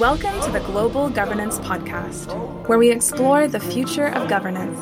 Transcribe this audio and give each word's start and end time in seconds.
Welcome 0.00 0.38
to 0.42 0.50
the 0.50 0.60
Global 0.60 1.08
Governance 1.08 1.58
Podcast, 1.60 2.68
where 2.68 2.76
we 2.76 2.90
explore 2.90 3.48
the 3.48 3.58
future 3.58 4.08
of 4.08 4.28
governance. 4.28 4.78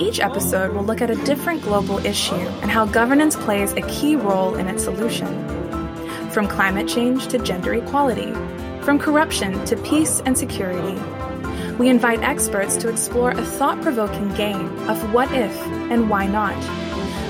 Each 0.00 0.18
episode 0.18 0.72
will 0.74 0.82
look 0.82 1.00
at 1.00 1.08
a 1.08 1.24
different 1.24 1.62
global 1.62 2.04
issue 2.04 2.34
and 2.34 2.68
how 2.68 2.84
governance 2.84 3.36
plays 3.36 3.74
a 3.74 3.82
key 3.82 4.16
role 4.16 4.56
in 4.56 4.66
its 4.66 4.82
solution. 4.82 5.28
From 6.30 6.48
climate 6.48 6.88
change 6.88 7.28
to 7.28 7.38
gender 7.38 7.74
equality, 7.74 8.32
from 8.82 8.98
corruption 8.98 9.64
to 9.66 9.76
peace 9.76 10.20
and 10.26 10.36
security, 10.36 11.00
we 11.78 11.88
invite 11.88 12.20
experts 12.24 12.76
to 12.78 12.88
explore 12.88 13.30
a 13.30 13.44
thought 13.44 13.80
provoking 13.82 14.34
game 14.34 14.66
of 14.88 15.14
what 15.14 15.30
if 15.30 15.56
and 15.92 16.10
why 16.10 16.26
not, 16.26 16.60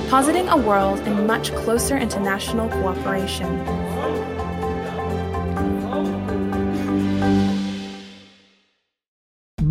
positing 0.08 0.48
a 0.48 0.56
world 0.56 1.00
in 1.00 1.26
much 1.26 1.52
closer 1.54 1.98
international 1.98 2.70
cooperation. 2.70 3.87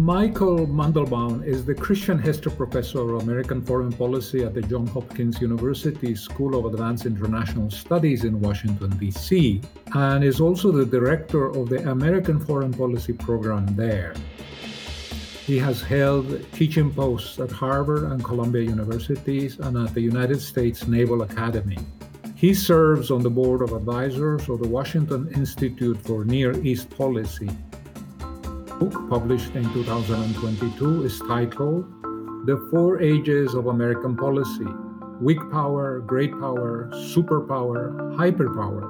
Michael 0.07 0.65
Mandelbaum 0.65 1.45
is 1.45 1.65
the 1.65 1.75
Christian 1.75 2.17
Herter 2.17 2.49
Professor 2.49 3.01
of 3.13 3.23
American 3.23 3.61
Foreign 3.61 3.91
Policy 3.91 4.41
at 4.45 4.53
the 4.53 4.61
Johns 4.61 4.89
Hopkins 4.91 5.41
University 5.41 6.15
School 6.15 6.57
of 6.57 6.73
Advanced 6.73 7.05
International 7.05 7.69
Studies 7.69 8.23
in 8.23 8.39
Washington, 8.39 8.89
D.C., 8.99 9.61
and 9.93 10.23
is 10.23 10.39
also 10.39 10.71
the 10.71 10.85
director 10.85 11.47
of 11.47 11.67
the 11.67 11.91
American 11.91 12.39
Foreign 12.39 12.73
Policy 12.73 13.11
program 13.11 13.65
there. 13.75 14.13
He 15.45 15.57
has 15.57 15.81
held 15.81 16.25
teaching 16.53 16.89
posts 16.89 17.37
at 17.37 17.51
Harvard 17.51 18.09
and 18.09 18.23
Columbia 18.23 18.61
Universities 18.61 19.59
and 19.59 19.75
at 19.75 19.93
the 19.93 19.99
United 19.99 20.39
States 20.39 20.87
Naval 20.87 21.23
Academy. 21.23 21.79
He 22.33 22.53
serves 22.53 23.11
on 23.11 23.23
the 23.23 23.29
board 23.29 23.61
of 23.61 23.73
advisors 23.73 24.47
of 24.47 24.59
the 24.59 24.69
Washington 24.69 25.27
Institute 25.35 25.97
for 25.97 26.23
Near 26.23 26.57
East 26.63 26.89
Policy 26.91 27.49
book 28.79 29.09
published 29.09 29.55
in 29.55 29.63
2022 29.73 31.03
is 31.03 31.19
titled 31.21 31.85
The 32.45 32.67
Four 32.69 33.01
Ages 33.01 33.55
of 33.55 33.67
American 33.67 34.15
Policy 34.15 34.67
Weak 35.19 35.39
Power, 35.51 36.01
Great 36.01 36.31
Power, 36.33 36.87
Superpower, 36.93 38.15
Hyperpower. 38.17 38.85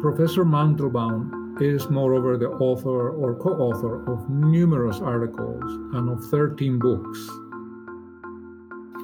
Professor 0.00 0.44
Mandelbaum 0.44 1.60
is, 1.60 1.90
moreover, 1.90 2.36
the 2.36 2.50
author 2.50 3.10
or 3.10 3.34
co 3.34 3.50
author 3.50 4.08
of 4.08 4.30
numerous 4.30 5.00
articles 5.00 5.64
and 5.94 6.08
of 6.08 6.24
13 6.30 6.78
books. 6.78 7.18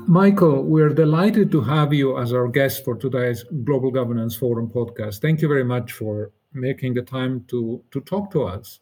Michael, 0.06 0.62
we're 0.62 0.90
delighted 0.90 1.50
to 1.50 1.60
have 1.62 1.92
you 1.92 2.16
as 2.16 2.32
our 2.32 2.46
guest 2.46 2.84
for 2.84 2.94
today's 2.94 3.44
Global 3.64 3.90
Governance 3.90 4.36
Forum 4.36 4.70
podcast. 4.72 5.20
Thank 5.20 5.42
you 5.42 5.48
very 5.48 5.64
much 5.64 5.90
for 5.90 6.30
making 6.52 6.94
the 6.94 7.02
time 7.02 7.44
to, 7.48 7.82
to 7.90 8.00
talk 8.02 8.30
to 8.30 8.44
us. 8.44 8.78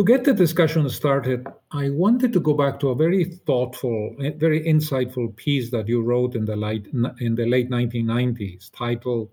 To 0.00 0.04
get 0.04 0.24
the 0.24 0.32
discussion 0.32 0.88
started, 0.88 1.46
I 1.72 1.90
wanted 1.90 2.32
to 2.32 2.40
go 2.40 2.54
back 2.54 2.80
to 2.80 2.88
a 2.88 2.94
very 2.94 3.22
thoughtful, 3.22 4.16
eh, 4.22 4.30
very 4.34 4.64
insightful 4.64 5.36
piece 5.36 5.70
that 5.72 5.88
you 5.88 6.00
wrote 6.00 6.34
in 6.34 6.46
the 6.46 6.56
late 6.56 6.86
in 7.20 7.34
the 7.34 7.44
late 7.44 7.68
1990s, 7.68 8.70
titled 8.70 9.28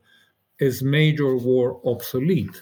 "Is 0.59 0.83
Major 0.83 1.37
War 1.37 1.79
Obsolete?" 1.85 2.61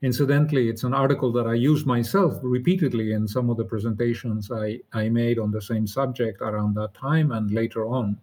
Incidentally, 0.00 0.70
it's 0.70 0.84
an 0.84 0.94
article 0.94 1.32
that 1.32 1.46
I 1.46 1.52
used 1.52 1.84
myself 1.84 2.32
repeatedly 2.42 3.12
in 3.12 3.28
some 3.28 3.50
of 3.50 3.58
the 3.58 3.66
presentations 3.66 4.50
I, 4.50 4.80
I 4.94 5.10
made 5.10 5.38
on 5.38 5.50
the 5.50 5.60
same 5.60 5.86
subject 5.86 6.40
around 6.40 6.76
that 6.76 6.94
time 6.94 7.30
and 7.30 7.50
later 7.50 7.84
on. 7.84 8.16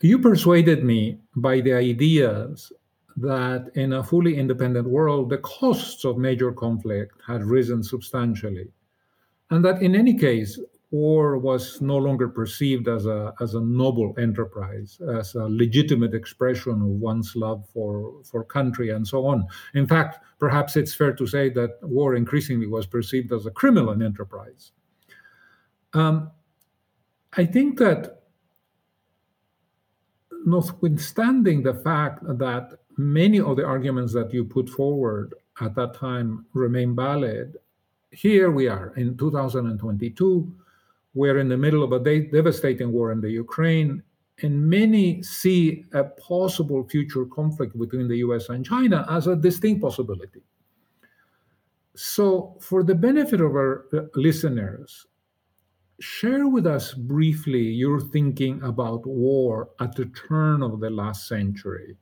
You 0.00 0.18
persuaded 0.18 0.82
me 0.82 1.20
by 1.36 1.60
the 1.60 1.74
ideas 1.74 2.72
that 3.16 3.70
in 3.74 3.94
a 3.94 4.04
fully 4.04 4.36
independent 4.36 4.88
world, 4.88 5.30
the 5.30 5.38
costs 5.38 6.04
of 6.04 6.18
major 6.18 6.52
conflict 6.52 7.20
had 7.26 7.42
risen 7.42 7.82
substantially, 7.82 8.68
and 9.50 9.64
that 9.64 9.80
in 9.80 9.94
any 9.94 10.14
case, 10.14 10.58
war 10.90 11.38
was 11.38 11.80
no 11.80 11.96
longer 11.96 12.28
perceived 12.28 12.88
as 12.88 13.06
a, 13.06 13.32
as 13.40 13.54
a 13.54 13.60
noble 13.60 14.14
enterprise, 14.18 14.98
as 15.14 15.34
a 15.34 15.44
legitimate 15.48 16.14
expression 16.14 16.74
of 16.74 16.88
one's 16.88 17.34
love 17.34 17.66
for, 17.72 18.22
for 18.24 18.44
country 18.44 18.90
and 18.90 19.06
so 19.06 19.26
on. 19.26 19.46
In 19.74 19.86
fact, 19.86 20.20
perhaps 20.38 20.76
it's 20.76 20.94
fair 20.94 21.12
to 21.14 21.26
say 21.26 21.48
that 21.50 21.78
war 21.82 22.14
increasingly 22.14 22.66
was 22.66 22.86
perceived 22.86 23.32
as 23.32 23.46
a 23.46 23.50
criminal 23.50 24.00
enterprise. 24.02 24.72
Um, 25.92 26.30
I 27.32 27.44
think 27.44 27.78
that 27.78 28.22
notwithstanding 30.44 31.62
the 31.62 31.74
fact 31.74 32.22
that 32.22 32.78
many 32.96 33.40
of 33.40 33.56
the 33.56 33.64
arguments 33.64 34.12
that 34.14 34.32
you 34.32 34.44
put 34.44 34.68
forward 34.68 35.34
at 35.60 35.74
that 35.74 35.94
time 35.94 36.46
remain 36.52 36.94
valid. 36.94 37.56
Here 38.10 38.50
we 38.50 38.68
are 38.68 38.92
in 38.96 39.16
2022. 39.16 40.54
We're 41.14 41.38
in 41.38 41.48
the 41.48 41.56
middle 41.56 41.82
of 41.82 41.92
a 41.92 41.98
de- 41.98 42.28
devastating 42.30 42.92
war 42.92 43.12
in 43.12 43.20
the 43.20 43.30
Ukraine, 43.30 44.02
and 44.42 44.68
many 44.68 45.22
see 45.22 45.84
a 45.92 46.04
possible 46.04 46.84
future 46.84 47.24
conflict 47.24 47.78
between 47.78 48.08
the 48.08 48.18
US 48.18 48.48
and 48.48 48.64
China 48.64 49.06
as 49.10 49.26
a 49.26 49.36
distinct 49.36 49.80
possibility. 49.80 50.42
So, 51.94 52.56
for 52.60 52.82
the 52.82 52.94
benefit 52.94 53.40
of 53.40 53.52
our 53.52 53.86
uh, 53.94 54.02
listeners, 54.14 55.06
share 55.98 56.46
with 56.46 56.66
us 56.66 56.92
briefly 56.92 57.62
your 57.62 57.98
thinking 58.00 58.62
about 58.62 59.06
war 59.06 59.70
at 59.80 59.96
the 59.96 60.04
turn 60.06 60.62
of 60.62 60.80
the 60.80 60.90
last 60.90 61.26
century 61.26 61.96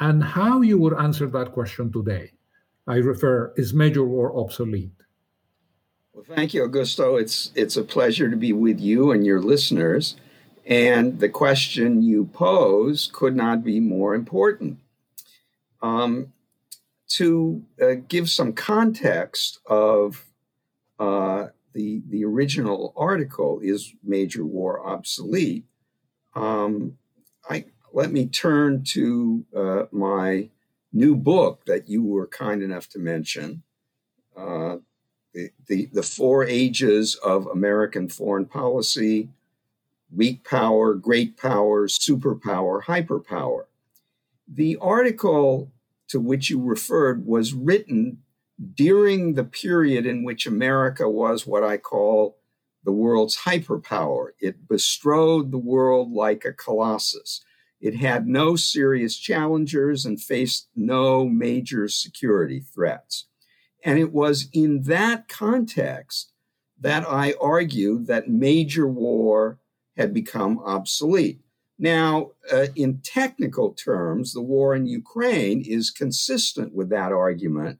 and 0.00 0.24
how 0.24 0.62
you 0.62 0.78
would 0.78 0.94
answer 0.94 1.26
that 1.26 1.52
question 1.52 1.92
today. 1.92 2.32
I 2.86 2.96
refer, 2.96 3.52
is 3.56 3.72
major 3.74 4.04
war 4.04 4.36
obsolete? 4.36 4.90
Well, 6.12 6.24
thank 6.36 6.54
you, 6.54 6.66
Augusto. 6.66 7.20
It's 7.20 7.52
it's 7.54 7.76
a 7.76 7.84
pleasure 7.84 8.28
to 8.28 8.36
be 8.36 8.52
with 8.52 8.80
you 8.80 9.12
and 9.12 9.24
your 9.24 9.40
listeners. 9.40 10.16
And 10.66 11.20
the 11.20 11.28
question 11.28 12.02
you 12.02 12.26
pose 12.26 13.10
could 13.12 13.36
not 13.36 13.62
be 13.64 13.80
more 13.80 14.14
important. 14.14 14.78
Um, 15.82 16.32
to 17.10 17.62
uh, 17.80 17.94
give 18.06 18.28
some 18.28 18.52
context 18.52 19.60
of 19.66 20.24
uh, 20.98 21.46
the 21.72 22.02
the 22.08 22.24
original 22.24 22.92
article, 22.96 23.60
is 23.62 23.94
major 24.02 24.44
war 24.44 24.86
obsolete? 24.86 25.64
Um, 26.34 26.98
I 27.48 27.64
let 27.92 28.12
me 28.12 28.26
turn 28.26 28.84
to 28.84 29.44
uh, 29.54 29.82
my 29.90 30.48
new 30.92 31.16
book 31.16 31.64
that 31.66 31.88
you 31.88 32.02
were 32.02 32.26
kind 32.26 32.62
enough 32.62 32.88
to 32.88 32.98
mention 32.98 33.62
uh, 34.36 34.76
the, 35.32 35.50
the, 35.66 35.88
the, 35.92 36.02
Four 36.02 36.44
Ages 36.44 37.14
of 37.16 37.46
American 37.46 38.08
Foreign 38.08 38.46
Policy 38.46 39.28
Weak 40.14 40.44
Power, 40.44 40.94
Great 40.94 41.36
Power, 41.36 41.86
Superpower, 41.86 42.82
Hyperpower. 42.82 43.64
The 44.48 44.76
article 44.80 45.70
to 46.08 46.18
which 46.18 46.50
you 46.50 46.60
referred 46.60 47.26
was 47.26 47.52
written 47.52 48.18
during 48.74 49.34
the 49.34 49.44
period 49.44 50.06
in 50.06 50.24
which 50.24 50.46
America 50.46 51.08
was 51.08 51.46
what 51.46 51.62
I 51.62 51.76
call 51.76 52.36
the 52.84 52.92
world's 52.92 53.38
hyperpower. 53.38 54.30
It 54.40 54.68
bestrode 54.68 55.50
the 55.50 55.58
world 55.58 56.12
like 56.12 56.44
a 56.44 56.52
colossus. 56.52 57.44
It 57.80 57.96
had 57.96 58.26
no 58.26 58.56
serious 58.56 59.16
challengers 59.16 60.04
and 60.04 60.20
faced 60.20 60.68
no 60.76 61.24
major 61.24 61.88
security 61.88 62.60
threats. 62.60 63.26
And 63.84 63.98
it 63.98 64.12
was 64.12 64.48
in 64.52 64.82
that 64.82 65.28
context 65.28 66.32
that 66.78 67.04
I 67.08 67.34
argued 67.40 68.06
that 68.06 68.28
major 68.28 68.86
war 68.86 69.58
had 69.96 70.12
become 70.12 70.58
obsolete. 70.60 71.40
Now, 71.78 72.32
uh, 72.52 72.66
in 72.76 72.98
technical 72.98 73.72
terms, 73.72 74.32
the 74.32 74.42
war 74.42 74.74
in 74.74 74.86
Ukraine 74.86 75.62
is 75.62 75.90
consistent 75.90 76.74
with 76.74 76.90
that 76.90 77.12
argument 77.12 77.78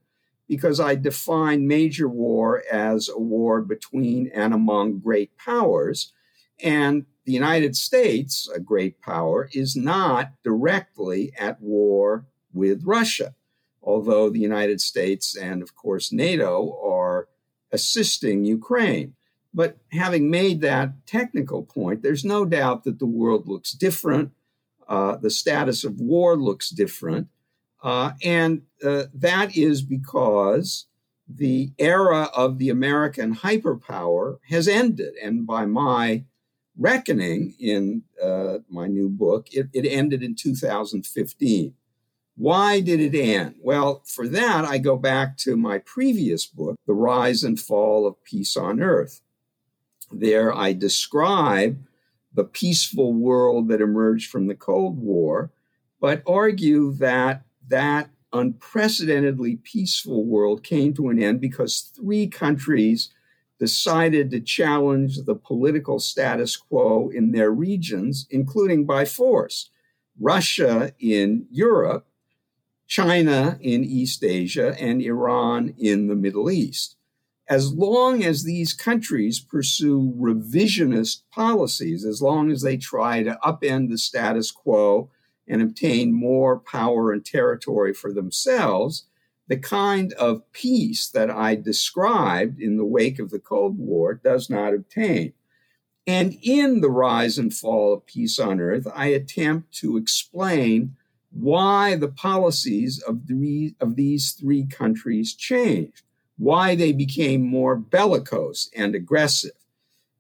because 0.49 0.81
I 0.81 0.95
define 0.95 1.69
major 1.69 2.09
war 2.09 2.65
as 2.73 3.09
a 3.09 3.19
war 3.19 3.61
between 3.61 4.31
and 4.35 4.53
among 4.55 5.01
great 5.01 5.37
powers. 5.37 6.13
And 6.63 7.05
the 7.31 7.35
United 7.35 7.77
States, 7.77 8.49
a 8.53 8.59
great 8.59 9.01
power, 9.01 9.49
is 9.53 9.77
not 9.77 10.33
directly 10.43 11.33
at 11.39 11.61
war 11.61 12.27
with 12.53 12.83
Russia, 12.83 13.37
although 13.85 14.29
the 14.29 14.41
United 14.41 14.81
States 14.81 15.37
and, 15.37 15.63
of 15.63 15.77
course, 15.77 16.11
NATO 16.11 16.77
are 16.85 17.29
assisting 17.71 18.45
Ukraine. 18.45 19.15
But 19.55 19.79
having 19.93 20.29
made 20.29 20.61
that 20.61 21.07
technical 21.07 21.63
point, 21.63 22.03
there's 22.03 22.25
no 22.25 22.45
doubt 22.45 22.83
that 22.83 22.99
the 22.99 23.07
world 23.07 23.47
looks 23.47 23.71
different. 23.71 24.33
Uh, 24.89 25.15
the 25.15 25.31
status 25.31 25.85
of 25.85 26.01
war 26.01 26.37
looks 26.37 26.69
different. 26.69 27.29
Uh, 27.81 28.11
and 28.25 28.63
uh, 28.85 29.05
that 29.15 29.57
is 29.57 29.83
because 29.83 30.87
the 31.29 31.71
era 31.79 32.29
of 32.35 32.59
the 32.59 32.71
American 32.71 33.37
hyperpower 33.37 34.39
has 34.49 34.67
ended. 34.67 35.15
And 35.23 35.47
by 35.47 35.65
my 35.65 36.25
reckoning 36.81 37.55
in 37.61 38.03
uh, 38.21 38.59
my 38.69 38.89
new 38.89 39.09
book, 39.09 39.49
it, 39.53 39.69
it 39.73 39.87
ended 39.87 40.23
in 40.23 40.35
2015 40.35 41.75
Why 42.37 42.81
did 42.81 43.01
it 43.01 43.17
end? 43.17 43.57
Well, 43.61 44.03
for 44.07 44.27
that, 44.29 44.65
I 44.65 44.79
go 44.79 44.97
back 44.97 45.37
to 45.39 45.57
my 45.57 45.79
previous 45.79 46.47
book, 46.47 46.77
The 46.87 46.95
Rise 46.95 47.45
and 47.45 47.61
Fall 47.61 48.07
of 48.07 48.25
Peace 48.25 48.57
on 48.57 48.81
Earth. 48.81 49.21
There, 50.11 50.53
I 50.57 50.73
describe 50.73 51.79
the 52.33 52.45
peaceful 52.45 53.13
world 53.13 53.69
that 53.69 53.81
emerged 53.81 54.31
from 54.31 54.47
the 54.47 54.55
Cold 54.55 54.99
War, 54.99 55.51
but 56.01 56.23
argue 56.27 56.93
that 56.95 57.43
that 57.69 58.09
unprecedentedly 58.33 59.57
peaceful 59.57 60.25
world 60.25 60.63
came 60.63 60.95
to 60.95 61.09
an 61.09 61.23
end 61.23 61.41
because 61.41 61.93
three 61.95 62.27
countries 62.27 63.11
decided 63.61 64.31
to 64.31 64.41
challenge 64.41 65.19
the 65.27 65.35
political 65.35 66.01
status 66.01 66.57
quo 66.57 67.11
in 67.11 67.31
their 67.31 67.51
regions, 67.51 68.27
including 68.31 68.87
by 68.87 69.05
force. 69.05 69.71
Russia 70.19 70.93
in 70.99 71.47
Europe, 71.51 72.07
China 72.87 73.59
in 73.61 73.85
East 73.85 74.25
Asia, 74.25 74.75
and 74.81 75.01
Iran 75.03 75.75
in 75.79 76.09
the 76.09 76.17
Middle 76.17 76.51
East. 76.51 76.97
As 77.49 77.73
long 77.73 78.23
as 78.25 78.45
these 78.45 78.73
countries 78.73 79.41
pursue 79.41 80.15
revisionist 80.19 81.23
policies, 81.31 82.05
as 82.05 82.23
long 82.23 82.51
as 82.51 82.63
they 82.63 82.77
try 82.77 83.23
to 83.23 83.39
upend 83.45 83.91
the 83.91 83.99
status 83.99 84.51
quo 84.51 85.11
and 85.47 85.61
obtain 85.61 86.13
more 86.13 86.59
power 86.59 87.13
and 87.13 87.25
territory 87.25 87.93
for 87.93 88.13
themselves, 88.13 89.07
the 89.51 89.59
kind 89.59 90.13
of 90.13 90.51
peace 90.53 91.09
that 91.09 91.29
I 91.29 91.57
described 91.57 92.61
in 92.61 92.77
the 92.77 92.85
wake 92.85 93.19
of 93.19 93.31
the 93.31 93.41
Cold 93.41 93.77
War 93.79 94.15
does 94.15 94.49
not 94.49 94.73
obtain. 94.73 95.33
And 96.07 96.39
in 96.41 96.83
The 96.83 96.89
Rise 96.89 97.37
and 97.37 97.53
Fall 97.53 97.93
of 97.93 98.07
Peace 98.07 98.39
on 98.39 98.61
Earth, 98.61 98.87
I 98.95 99.07
attempt 99.07 99.75
to 99.79 99.97
explain 99.97 100.95
why 101.33 101.97
the 101.97 102.07
policies 102.07 103.03
of, 103.03 103.23
of 103.81 103.97
these 103.97 104.33
three 104.33 104.67
countries 104.67 105.35
changed, 105.35 106.05
why 106.39 106.77
they 106.77 106.93
became 106.93 107.43
more 107.43 107.75
bellicose 107.75 108.71
and 108.77 108.95
aggressive. 108.95 109.51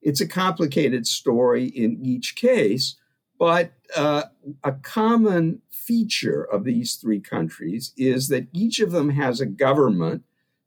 It's 0.02 0.20
a 0.20 0.26
complicated 0.26 1.06
story 1.06 1.66
in 1.66 2.04
each 2.04 2.34
case, 2.34 2.96
but 3.40 3.72
uh, 3.96 4.24
a 4.62 4.72
common 4.72 5.62
feature 5.70 6.44
of 6.44 6.64
these 6.64 6.96
three 6.96 7.20
countries 7.20 7.94
is 7.96 8.28
that 8.28 8.46
each 8.52 8.80
of 8.80 8.92
them 8.92 9.08
has 9.08 9.40
a 9.40 9.46
government 9.46 10.24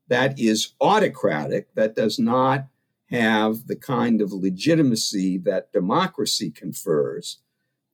that 0.07 0.39
is 0.39 0.73
autocratic, 0.81 1.73
that 1.75 1.95
does 1.95 2.17
not 2.17 2.65
have 3.11 3.67
the 3.67 3.75
kind 3.75 4.21
of 4.21 4.33
legitimacy 4.33 5.37
that 5.37 5.71
democracy 5.71 6.49
confers. 6.49 7.37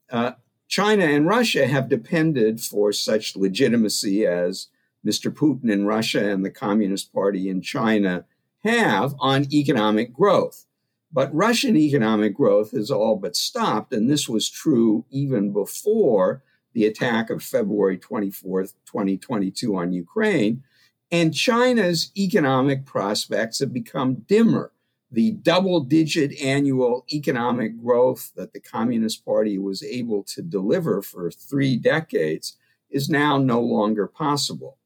Uh, 0.09 0.31
China 0.69 1.03
and 1.03 1.27
Russia 1.27 1.67
have 1.67 1.89
depended 1.89 2.61
for 2.61 2.93
such 2.93 3.35
legitimacy 3.35 4.25
as 4.25 4.67
Mr. 5.05 5.29
Putin 5.29 5.69
in 5.69 5.85
Russia 5.85 6.31
and 6.31 6.45
the 6.45 6.49
Communist 6.49 7.11
Party 7.11 7.49
in 7.49 7.61
China 7.61 8.23
have 8.63 9.13
on 9.19 9.53
economic 9.53 10.13
growth. 10.13 10.65
But 11.11 11.33
Russian 11.33 11.75
economic 11.75 12.35
growth 12.35 12.71
has 12.71 12.91
all 12.91 13.15
but 13.15 13.35
stopped, 13.35 13.93
and 13.93 14.09
this 14.09 14.29
was 14.29 14.49
true 14.49 15.05
even 15.09 15.51
before 15.51 16.43
the 16.73 16.85
attack 16.85 17.29
of 17.29 17.41
February 17.41 17.97
24th, 17.97 18.73
2022 18.85 19.75
on 19.75 19.91
Ukraine. 19.91 20.63
And 21.11 21.33
China's 21.33 22.11
economic 22.15 22.85
prospects 22.85 23.59
have 23.59 23.73
become 23.73 24.25
dimmer. 24.27 24.71
The 25.11 25.31
double 25.31 25.79
digit 25.79 26.39
annual 26.39 27.03
economic 27.11 27.81
growth 27.81 28.31
that 28.35 28.53
the 28.53 28.59
Communist 28.59 29.25
Party 29.25 29.57
was 29.57 29.81
able 29.81 30.21
to 30.25 30.43
deliver 30.43 31.01
for 31.01 31.31
three 31.31 31.77
decades 31.77 32.57
is 32.91 33.09
now 33.09 33.39
no 33.39 33.59
longer 33.59 34.05
possible. 34.05 34.77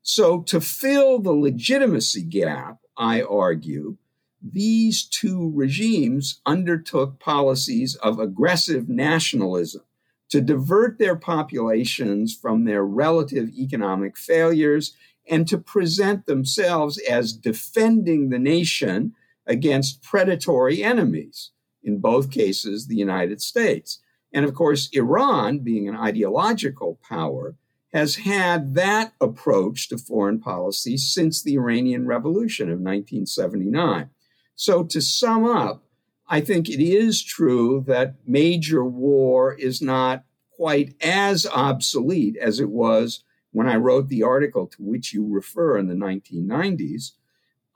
So, 0.00 0.40
to 0.42 0.60
fill 0.60 1.18
the 1.18 1.32
legitimacy 1.32 2.22
gap, 2.22 2.78
I 2.96 3.20
argue, 3.20 3.96
these 4.42 5.04
two 5.04 5.50
regimes 5.54 6.40
undertook 6.46 7.18
policies 7.18 7.94
of 7.96 8.18
aggressive 8.18 8.88
nationalism 8.88 9.82
to 10.28 10.40
divert 10.40 10.98
their 10.98 11.16
populations 11.16 12.34
from 12.34 12.64
their 12.64 12.84
relative 12.84 13.48
economic 13.50 14.16
failures 14.16 14.94
and 15.28 15.48
to 15.48 15.58
present 15.58 16.26
themselves 16.26 16.98
as 16.98 17.32
defending 17.32 18.28
the 18.28 18.38
nation 18.38 19.14
against 19.46 20.02
predatory 20.02 20.82
enemies, 20.82 21.50
in 21.82 21.98
both 21.98 22.30
cases, 22.30 22.86
the 22.86 22.96
United 22.96 23.40
States. 23.40 24.00
And 24.32 24.44
of 24.44 24.54
course, 24.54 24.88
Iran, 24.92 25.60
being 25.60 25.88
an 25.88 25.96
ideological 25.96 26.98
power, 27.08 27.56
has 27.92 28.16
had 28.16 28.74
that 28.74 29.12
approach 29.20 29.88
to 29.88 29.96
foreign 29.96 30.40
policy 30.40 30.96
since 30.96 31.42
the 31.42 31.54
Iranian 31.54 32.06
Revolution 32.06 32.68
of 32.68 32.78
1979. 32.80 34.10
So, 34.56 34.84
to 34.84 35.02
sum 35.02 35.44
up, 35.44 35.84
I 36.28 36.40
think 36.40 36.68
it 36.68 36.80
is 36.80 37.22
true 37.22 37.84
that 37.86 38.14
major 38.26 38.84
war 38.84 39.52
is 39.52 39.82
not 39.82 40.24
quite 40.50 40.94
as 41.02 41.46
obsolete 41.46 42.36
as 42.38 42.58
it 42.58 42.70
was 42.70 43.22
when 43.52 43.68
I 43.68 43.76
wrote 43.76 44.08
the 44.08 44.22
article 44.22 44.66
to 44.68 44.82
which 44.82 45.12
you 45.12 45.26
refer 45.26 45.76
in 45.76 45.88
the 45.88 45.94
1990s. 45.94 47.12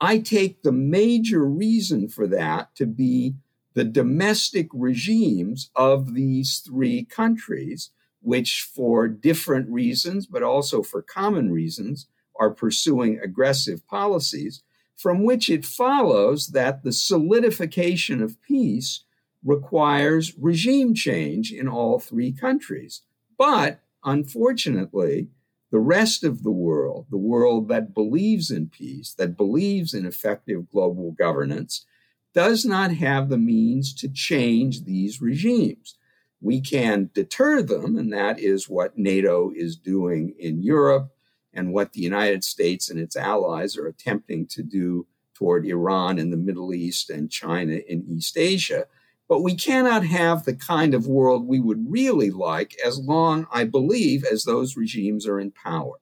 I 0.01 0.17
take 0.17 0.63
the 0.63 0.71
major 0.71 1.45
reason 1.45 2.07
for 2.07 2.25
that 2.27 2.73
to 2.75 2.87
be 2.87 3.35
the 3.75 3.83
domestic 3.83 4.67
regimes 4.73 5.69
of 5.75 6.15
these 6.15 6.59
three 6.59 7.05
countries, 7.05 7.91
which, 8.21 8.63
for 8.63 9.07
different 9.07 9.69
reasons, 9.69 10.25
but 10.25 10.41
also 10.41 10.81
for 10.81 11.03
common 11.03 11.51
reasons, 11.51 12.07
are 12.39 12.49
pursuing 12.49 13.19
aggressive 13.19 13.87
policies 13.87 14.63
from 14.97 15.23
which 15.23 15.49
it 15.49 15.65
follows 15.65 16.49
that 16.49 16.83
the 16.83 16.91
solidification 16.91 18.21
of 18.21 18.41
peace 18.41 19.03
requires 19.43 20.37
regime 20.37 20.93
change 20.93 21.51
in 21.51 21.67
all 21.67 21.99
three 21.99 22.31
countries. 22.31 23.01
But 23.37 23.79
unfortunately, 24.03 25.29
the 25.71 25.79
rest 25.79 26.23
of 26.23 26.43
the 26.43 26.51
world, 26.51 27.07
the 27.09 27.17
world 27.17 27.69
that 27.69 27.93
believes 27.93 28.51
in 28.51 28.67
peace, 28.67 29.13
that 29.13 29.37
believes 29.37 29.93
in 29.93 30.05
effective 30.05 30.69
global 30.69 31.11
governance, 31.11 31.85
does 32.33 32.65
not 32.65 32.91
have 32.91 33.29
the 33.29 33.37
means 33.37 33.93
to 33.95 34.09
change 34.09 34.83
these 34.83 35.21
regimes. 35.21 35.95
We 36.41 36.61
can 36.61 37.09
deter 37.13 37.61
them, 37.61 37.97
and 37.97 38.11
that 38.13 38.39
is 38.39 38.69
what 38.69 38.97
NATO 38.97 39.51
is 39.55 39.75
doing 39.75 40.35
in 40.37 40.61
Europe 40.63 41.11
and 41.53 41.73
what 41.73 41.93
the 41.93 42.01
United 42.01 42.43
States 42.43 42.89
and 42.89 42.99
its 42.99 43.15
allies 43.15 43.77
are 43.77 43.87
attempting 43.87 44.45
to 44.47 44.63
do 44.63 45.05
toward 45.33 45.65
Iran 45.65 46.19
in 46.19 46.29
the 46.29 46.37
Middle 46.37 46.73
East 46.73 47.09
and 47.09 47.31
China 47.31 47.73
in 47.87 48.05
East 48.07 48.37
Asia. 48.37 48.85
But 49.27 49.41
we 49.41 49.55
cannot 49.55 50.05
have 50.05 50.43
the 50.43 50.55
kind 50.55 50.93
of 50.93 51.07
world 51.07 51.47
we 51.47 51.59
would 51.59 51.83
really 51.89 52.31
like 52.31 52.75
as 52.85 52.99
long, 52.99 53.47
I 53.51 53.63
believe, 53.63 54.23
as 54.23 54.43
those 54.43 54.77
regimes 54.77 55.25
are 55.25 55.39
in 55.39 55.51
power. 55.51 55.95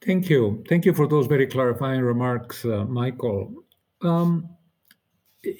Thank 0.00 0.30
you. 0.30 0.64
Thank 0.68 0.84
you 0.84 0.94
for 0.94 1.06
those 1.06 1.26
very 1.26 1.46
clarifying 1.46 2.02
remarks, 2.02 2.64
uh, 2.64 2.84
Michael. 2.84 3.52
Um, 4.00 4.48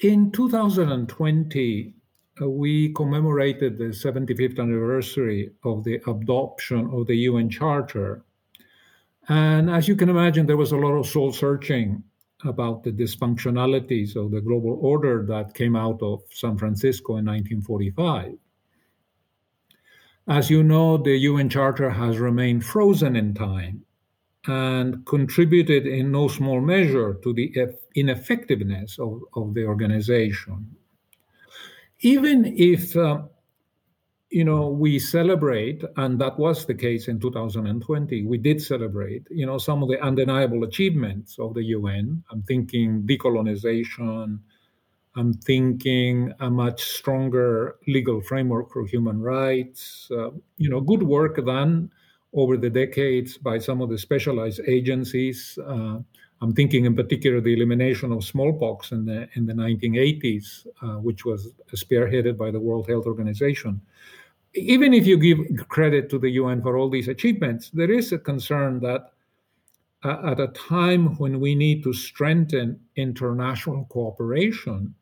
in 0.01 0.31
2020, 0.31 1.93
uh, 2.41 2.49
we 2.49 2.93
commemorated 2.93 3.77
the 3.77 3.85
75th 3.85 4.59
anniversary 4.59 5.51
of 5.63 5.83
the 5.83 6.01
adoption 6.07 6.89
of 6.91 7.07
the 7.07 7.15
UN 7.29 7.49
Charter 7.49 8.23
and 9.29 9.69
as 9.69 9.87
you 9.87 9.95
can 9.95 10.09
imagine, 10.09 10.45
there 10.45 10.57
was 10.57 10.71
a 10.71 10.77
lot 10.77 10.93
of 10.93 11.07
soul 11.07 11.31
searching 11.31 12.03
about 12.45 12.83
the 12.83 12.91
dysfunctionalities 12.91 14.15
of 14.15 14.31
the 14.31 14.41
global 14.41 14.77
order 14.81 15.25
that 15.27 15.53
came 15.53 15.75
out 15.75 16.01
of 16.01 16.21
San 16.29 16.57
Francisco 16.57 17.13
in 17.13 17.25
1945. 17.25 18.33
As 20.27 20.49
you 20.49 20.63
know, 20.63 20.97
the 20.97 21.17
UN 21.17 21.49
Charter 21.49 21.89
has 21.89 22.17
remained 22.17 22.65
frozen 22.65 23.15
in 23.15 23.33
time 23.33 23.85
and 24.45 25.05
contributed 25.05 25.87
in 25.87 26.11
no 26.11 26.27
small 26.27 26.59
measure 26.59 27.13
to 27.23 27.33
the 27.33 27.53
ineffectiveness 27.95 28.99
of, 28.99 29.21
of 29.35 29.53
the 29.53 29.65
organization. 29.65 30.75
Even 32.01 32.45
if 32.45 32.95
uh, 32.97 33.21
you 34.33 34.43
know, 34.43 34.67
we 34.67 34.97
celebrate, 34.97 35.83
and 35.95 36.17
that 36.19 36.39
was 36.39 36.65
the 36.65 36.73
case 36.73 37.07
in 37.07 37.19
2020. 37.19 38.25
We 38.25 38.39
did 38.39 38.59
celebrate, 38.63 39.27
you 39.29 39.45
know, 39.45 39.59
some 39.59 39.83
of 39.83 39.89
the 39.89 40.01
undeniable 40.01 40.63
achievements 40.63 41.37
of 41.37 41.53
the 41.53 41.63
UN. 41.65 42.23
I'm 42.31 42.41
thinking 42.41 43.03
decolonization. 43.03 44.39
I'm 45.15 45.33
thinking 45.33 46.33
a 46.39 46.49
much 46.49 46.81
stronger 46.81 47.75
legal 47.87 48.21
framework 48.21 48.71
for 48.71 48.87
human 48.87 49.21
rights. 49.21 50.09
Uh, 50.09 50.31
you 50.57 50.67
know, 50.67 50.81
good 50.81 51.03
work 51.03 51.35
done 51.45 51.91
over 52.33 52.57
the 52.57 52.71
decades 52.71 53.37
by 53.37 53.59
some 53.59 53.81
of 53.81 53.89
the 53.91 53.99
specialized 53.99 54.61
agencies. 54.65 55.59
Uh, 55.63 55.99
I'm 56.41 56.53
thinking 56.55 56.85
in 56.85 56.95
particular 56.95 57.39
the 57.39 57.53
elimination 57.53 58.11
of 58.11 58.23
smallpox 58.23 58.91
in 58.91 59.05
the 59.05 59.29
in 59.35 59.45
the 59.45 59.53
1980s, 59.53 60.65
uh, 60.81 60.99
which 61.07 61.23
was 61.23 61.53
spearheaded 61.75 62.35
by 62.35 62.49
the 62.49 62.59
World 62.59 62.89
Health 62.89 63.05
Organization. 63.05 63.79
Even 64.53 64.93
if 64.93 65.07
you 65.07 65.17
give 65.17 65.67
credit 65.67 66.09
to 66.09 66.19
the 66.19 66.29
UN 66.31 66.61
for 66.61 66.77
all 66.77 66.89
these 66.89 67.07
achievements, 67.07 67.69
there 67.73 67.91
is 67.91 68.11
a 68.11 68.19
concern 68.19 68.79
that 68.81 69.11
uh, 70.03 70.31
at 70.31 70.39
a 70.39 70.47
time 70.49 71.17
when 71.17 71.39
we 71.39 71.55
need 71.55 71.83
to 71.83 71.93
strengthen 71.93 72.79
international 72.95 73.85
cooperation 73.89 74.93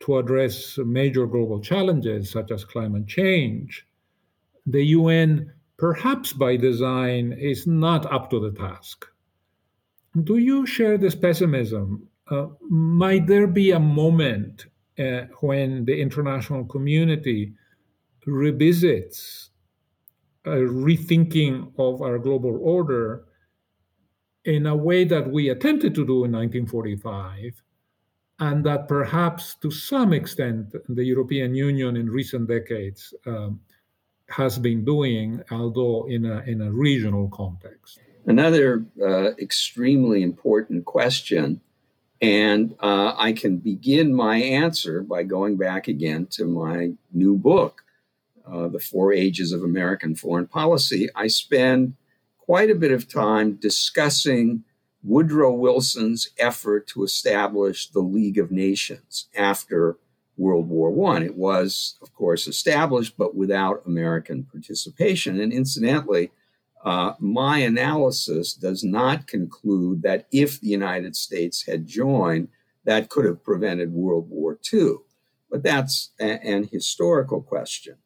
to 0.00 0.18
address 0.18 0.78
major 0.78 1.26
global 1.26 1.60
challenges 1.60 2.30
such 2.30 2.50
as 2.50 2.64
climate 2.64 3.06
change, 3.06 3.86
the 4.66 4.84
UN, 4.86 5.52
perhaps 5.76 6.32
by 6.32 6.56
design, 6.56 7.32
is 7.32 7.66
not 7.66 8.10
up 8.12 8.30
to 8.30 8.40
the 8.40 8.50
task. 8.50 9.06
Do 10.24 10.38
you 10.38 10.66
share 10.66 10.98
this 10.98 11.14
pessimism? 11.14 12.08
Uh, 12.30 12.46
might 12.68 13.26
there 13.26 13.46
be 13.46 13.72
a 13.72 13.80
moment 13.80 14.66
uh, 14.98 15.22
when 15.40 15.84
the 15.84 16.00
international 16.00 16.64
community 16.64 17.52
revisits 18.26 19.50
a 20.44 20.56
rethinking 20.56 21.72
of 21.78 22.02
our 22.02 22.18
global 22.18 22.58
order 22.60 23.24
in 24.44 24.66
a 24.66 24.76
way 24.76 25.04
that 25.04 25.30
we 25.30 25.48
attempted 25.48 25.94
to 25.94 26.04
do 26.04 26.24
in 26.24 26.32
1945, 26.32 27.62
and 28.38 28.64
that 28.64 28.88
perhaps 28.88 29.54
to 29.62 29.70
some 29.70 30.12
extent 30.12 30.74
the 30.88 31.04
European 31.04 31.54
Union 31.54 31.96
in 31.96 32.10
recent 32.10 32.48
decades 32.48 33.14
um, 33.26 33.60
has 34.28 34.58
been 34.58 34.84
doing, 34.84 35.42
although 35.50 36.06
in 36.08 36.26
a, 36.26 36.42
in 36.46 36.60
a 36.60 36.70
regional 36.70 37.28
context. 37.28 37.98
Another 38.26 38.84
uh, 39.02 39.32
extremely 39.38 40.22
important 40.22 40.84
question, 40.84 41.60
and 42.20 42.74
uh, 42.80 43.14
I 43.16 43.32
can 43.32 43.58
begin 43.58 44.14
my 44.14 44.36
answer 44.36 45.02
by 45.02 45.24
going 45.24 45.56
back 45.56 45.88
again 45.88 46.26
to 46.32 46.46
my 46.46 46.92
new 47.12 47.36
book, 47.36 47.83
uh, 48.46 48.68
The 48.68 48.78
Four 48.78 49.12
Ages 49.12 49.52
of 49.52 49.62
American 49.62 50.14
Foreign 50.14 50.46
Policy. 50.46 51.08
I 51.14 51.28
spend 51.28 51.94
quite 52.38 52.70
a 52.70 52.74
bit 52.74 52.92
of 52.92 53.08
time 53.08 53.54
discussing 53.54 54.64
Woodrow 55.02 55.52
Wilson's 55.52 56.30
effort 56.38 56.86
to 56.88 57.04
establish 57.04 57.88
the 57.90 58.00
League 58.00 58.38
of 58.38 58.50
Nations 58.50 59.28
after 59.36 59.96
World 60.36 60.68
War 60.68 61.14
I. 61.14 61.24
It 61.24 61.36
was, 61.36 61.96
of 62.02 62.12
course, 62.14 62.46
established, 62.46 63.16
but 63.16 63.34
without 63.34 63.82
American 63.86 64.44
participation. 64.44 65.40
And 65.40 65.52
incidentally, 65.52 66.30
uh, 66.84 67.14
my 67.18 67.58
analysis 67.58 68.52
does 68.52 68.84
not 68.84 69.26
conclude 69.26 70.02
that 70.02 70.26
if 70.32 70.60
the 70.60 70.68
United 70.68 71.16
States 71.16 71.66
had 71.66 71.86
joined, 71.86 72.48
that 72.84 73.08
could 73.08 73.24
have 73.24 73.42
prevented 73.42 73.92
World 73.92 74.28
War 74.28 74.58
II. 74.72 74.96
But 75.50 75.62
that's 75.62 76.10
a- 76.20 76.44
an 76.44 76.68
historical 76.70 77.40
question. 77.40 77.96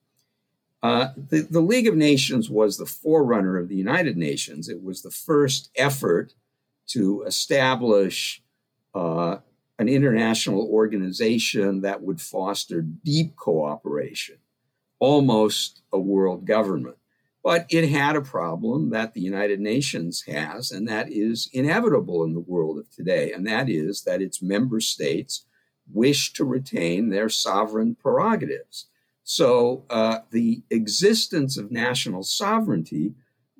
Uh, 0.82 1.08
the, 1.16 1.40
the, 1.40 1.60
League 1.60 1.88
of 1.88 1.96
Nations 1.96 2.48
was 2.48 2.76
the 2.76 2.86
forerunner 2.86 3.58
of 3.58 3.68
the 3.68 3.74
United 3.74 4.16
Nations. 4.16 4.68
It 4.68 4.82
was 4.82 5.02
the 5.02 5.10
first 5.10 5.70
effort 5.74 6.34
to 6.88 7.22
establish 7.22 8.42
uh, 8.94 9.38
an 9.78 9.88
international 9.88 10.68
organization 10.70 11.80
that 11.80 12.02
would 12.02 12.20
foster 12.20 12.80
deep 12.80 13.34
cooperation, 13.36 14.36
almost 15.00 15.82
a 15.92 15.98
world 15.98 16.46
government. 16.46 16.96
But 17.42 17.66
it 17.70 17.88
had 17.88 18.14
a 18.14 18.20
problem 18.20 18.90
that 18.90 19.14
the 19.14 19.20
United 19.20 19.60
Nations 19.60 20.22
has, 20.26 20.70
and 20.70 20.86
that 20.88 21.10
is 21.10 21.48
inevitable 21.52 22.24
in 22.24 22.34
the 22.34 22.40
world 22.40 22.78
of 22.78 22.90
today, 22.90 23.32
and 23.32 23.46
that 23.46 23.68
is 23.68 24.02
that 24.02 24.22
its 24.22 24.42
member 24.42 24.80
states 24.80 25.44
wish 25.92 26.32
to 26.34 26.44
retain 26.44 27.08
their 27.08 27.28
sovereign 27.28 27.94
prerogatives. 27.94 28.86
So 29.30 29.84
uh, 29.90 30.20
the 30.30 30.62
existence 30.70 31.58
of 31.58 31.70
national 31.70 32.22
sovereignty 32.22 33.12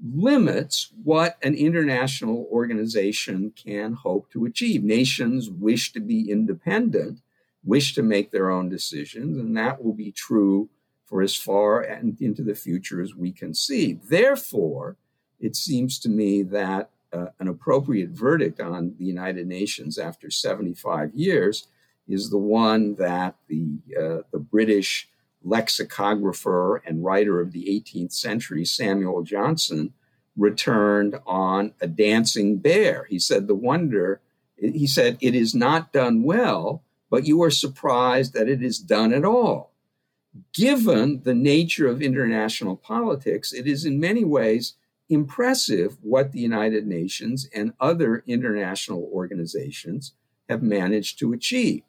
limits 0.03 0.91
what 1.05 1.37
an 1.43 1.55
international 1.55 2.49
organization 2.51 3.53
can 3.55 3.93
hope 3.93 4.31
to 4.31 4.47
achieve. 4.47 4.83
Nations 4.83 5.51
wish 5.51 5.93
to 5.93 6.01
be 6.01 6.31
independent, 6.31 7.21
wish 7.63 7.95
to 7.97 8.03
make 8.03 8.31
their 8.31 8.51
own 8.51 8.71
decisions, 8.71 9.37
and 9.37 9.55
that 9.59 9.85
will 9.85 9.93
be 9.93 10.11
true 10.11 10.71
for 11.05 11.21
as 11.21 11.37
far 11.37 11.83
and 11.83 12.19
into 12.19 12.43
the 12.43 12.55
future 12.55 13.03
as 13.03 13.15
we 13.15 13.31
can 13.31 13.53
see. 13.53 14.01
Therefore, 14.09 14.97
it 15.39 15.55
seems 15.55 15.99
to 15.99 16.09
me 16.09 16.45
that 16.45 16.89
uh, 17.13 17.27
an 17.41 17.49
appropriate 17.49 18.09
verdict 18.09 18.59
on 18.59 18.95
the 18.99 19.05
United 19.05 19.47
Nations 19.47 19.99
after 19.99 20.31
75 20.31 21.13
years 21.15 21.69
is 22.09 22.31
the 22.31 22.39
one 22.39 22.95
that 22.95 23.35
the 23.49 23.69
uh, 23.95 24.23
the 24.33 24.39
British 24.39 25.11
lexicographer 25.43 26.83
and 26.87 27.05
writer 27.05 27.41
of 27.41 27.53
the 27.53 27.65
18th 27.65 28.13
century, 28.13 28.65
Samuel 28.65 29.23
Johnson, 29.23 29.93
returned 30.37 31.19
on 31.27 31.75
a 31.81 31.87
dancing 31.87 32.59
bear. 32.59 33.07
He 33.09 33.19
said, 33.19 33.47
The 33.47 33.55
wonder, 33.55 34.21
he 34.57 34.87
said, 34.87 35.19
it 35.21 35.35
is 35.35 35.55
not 35.55 35.93
done 35.93 36.23
well, 36.23 36.83
but 37.11 37.27
you 37.27 37.43
are 37.43 37.51
surprised 37.51 38.35
that 38.35 38.49
it 38.49 38.63
is 38.63 38.79
done 38.79 39.13
at 39.13 39.25
all. 39.25 39.73
Given 40.53 41.23
the 41.25 41.35
nature 41.35 41.89
of 41.89 42.03
international 42.03 42.77
politics, 42.77 43.53
it 43.53 43.67
is 43.67 43.85
in 43.85 43.99
many 43.99 44.25
ways 44.25 44.75
impressive 45.09 45.97
what 46.03 46.33
the 46.33 46.41
United 46.41 46.87
Nations 46.87 47.49
and 47.55 47.73
other 47.81 48.23
international 48.27 49.09
organizations 49.13 50.13
have 50.49 50.63
managed 50.63 51.19
to 51.19 51.33
achieve. 51.33 51.83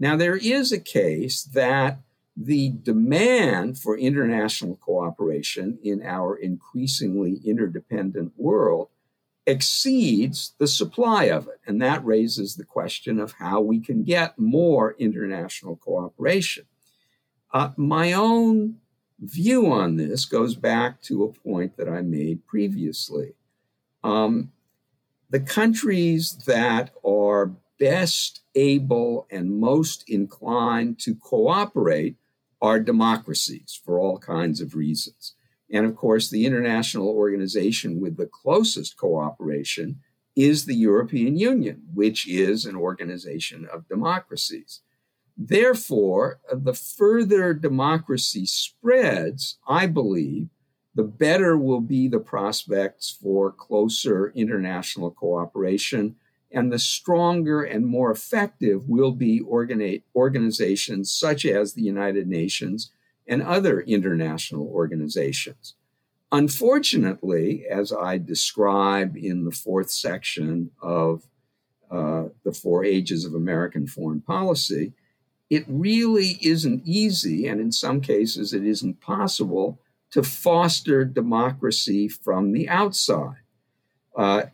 Now, 0.00 0.16
there 0.16 0.36
is 0.36 0.72
a 0.72 0.80
case 0.80 1.42
that 1.44 2.00
the 2.36 2.70
demand 2.82 3.78
for 3.78 3.96
international 3.98 4.76
cooperation 4.76 5.78
in 5.82 6.02
our 6.02 6.36
increasingly 6.36 7.40
interdependent 7.44 8.32
world 8.36 8.88
exceeds 9.46 10.54
the 10.58 10.66
supply 10.66 11.24
of 11.24 11.48
it. 11.48 11.60
And 11.66 11.82
that 11.82 12.04
raises 12.04 12.54
the 12.54 12.64
question 12.64 13.18
of 13.18 13.32
how 13.32 13.60
we 13.60 13.80
can 13.80 14.04
get 14.04 14.38
more 14.38 14.94
international 14.98 15.76
cooperation. 15.76 16.64
Uh, 17.52 17.70
my 17.76 18.12
own 18.12 18.76
view 19.20 19.70
on 19.70 19.96
this 19.96 20.24
goes 20.24 20.54
back 20.54 21.02
to 21.02 21.24
a 21.24 21.32
point 21.32 21.76
that 21.76 21.88
I 21.88 22.00
made 22.02 22.46
previously. 22.46 23.34
Um, 24.02 24.52
the 25.30 25.40
countries 25.40 26.36
that 26.46 26.90
are 27.04 27.52
best 27.78 28.42
able 28.54 29.26
and 29.30 29.58
most 29.58 30.08
inclined 30.08 30.98
to 31.00 31.14
cooperate 31.14 32.16
are 32.62 32.78
democracies 32.80 33.78
for 33.84 33.98
all 33.98 34.18
kinds 34.18 34.60
of 34.60 34.76
reasons. 34.76 35.34
And 35.70 35.84
of 35.84 35.96
course, 35.96 36.30
the 36.30 36.46
international 36.46 37.08
organization 37.08 38.00
with 38.00 38.16
the 38.16 38.30
closest 38.32 38.96
cooperation 38.96 40.00
is 40.36 40.64
the 40.64 40.76
European 40.76 41.36
Union, 41.36 41.82
which 41.92 42.28
is 42.28 42.64
an 42.64 42.76
organization 42.76 43.66
of 43.70 43.88
democracies. 43.88 44.80
Therefore, 45.36 46.40
the 46.52 46.74
further 46.74 47.52
democracy 47.52 48.46
spreads, 48.46 49.58
I 49.66 49.86
believe, 49.86 50.48
the 50.94 51.04
better 51.04 51.56
will 51.56 51.80
be 51.80 52.06
the 52.06 52.20
prospects 52.20 53.10
for 53.10 53.50
closer 53.50 54.30
international 54.36 55.10
cooperation 55.10 56.16
and 56.52 56.72
the 56.72 56.78
stronger 56.78 57.62
and 57.62 57.86
more 57.86 58.10
effective 58.10 58.88
will 58.88 59.12
be 59.12 59.42
organizations 59.42 61.10
such 61.10 61.44
as 61.44 61.72
the 61.72 61.82
United 61.82 62.28
Nations 62.28 62.90
and 63.26 63.42
other 63.42 63.80
international 63.80 64.66
organizations. 64.66 65.74
Unfortunately, 66.30 67.64
as 67.70 67.92
I 67.92 68.18
describe 68.18 69.16
in 69.16 69.44
the 69.44 69.50
fourth 69.50 69.90
section 69.90 70.70
of 70.80 71.24
uh, 71.90 72.28
the 72.44 72.52
Four 72.52 72.84
Ages 72.84 73.24
of 73.24 73.34
American 73.34 73.86
Foreign 73.86 74.22
Policy, 74.22 74.92
it 75.50 75.64
really 75.68 76.38
isn't 76.40 76.82
easy, 76.86 77.46
and 77.46 77.60
in 77.60 77.70
some 77.70 78.00
cases, 78.00 78.54
it 78.54 78.64
isn't 78.64 79.02
possible 79.02 79.78
to 80.10 80.22
foster 80.22 81.04
democracy 81.04 82.08
from 82.08 82.52
the 82.52 82.68
outside. 82.68 83.42
Uh, 84.16 84.44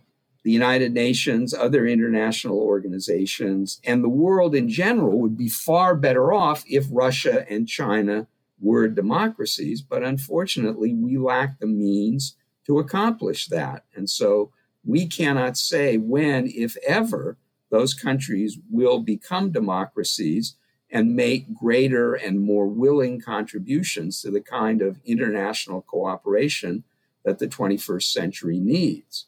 the 0.45 0.52
United 0.52 0.92
Nations, 0.92 1.52
other 1.52 1.87
international 1.87 2.59
organizations, 2.59 3.80
and 3.85 4.02
the 4.02 4.09
world 4.09 4.54
in 4.54 4.68
general 4.68 5.18
would 5.21 5.37
be 5.37 5.49
far 5.49 5.95
better 5.95 6.33
off 6.33 6.64
if 6.66 6.87
Russia 6.90 7.45
and 7.50 7.68
China 7.68 8.26
were 8.61 8.88
democracies. 8.88 9.83
But 9.83 10.02
unfortunately, 10.02 10.95
we 10.95 11.18
lack 11.18 11.59
the 11.59 11.66
means 11.66 12.37
to 12.66 12.78
accomplish 12.78 13.49
that. 13.49 13.85
And 13.95 14.09
so 14.09 14.52
we 14.85 15.07
cannot 15.07 15.57
say 15.57 15.97
when, 15.97 16.50
if 16.54 16.76
ever, 16.87 17.37
those 17.71 17.95
countries 17.95 18.59
will 18.71 19.00
become 19.00 19.50
democracies 19.50 20.57
and 20.90 21.14
make 21.14 21.54
greater 21.54 22.14
and 22.14 22.40
more 22.40 22.66
willing 22.66 23.21
contributions 23.21 24.23
to 24.23 24.30
the 24.30 24.40
kind 24.40 24.80
of 24.80 25.00
international 25.04 25.83
cooperation 25.83 26.85
that 27.25 27.38
the 27.38 27.49
21st 27.49 28.04
century 28.04 28.59
needs. 28.59 29.26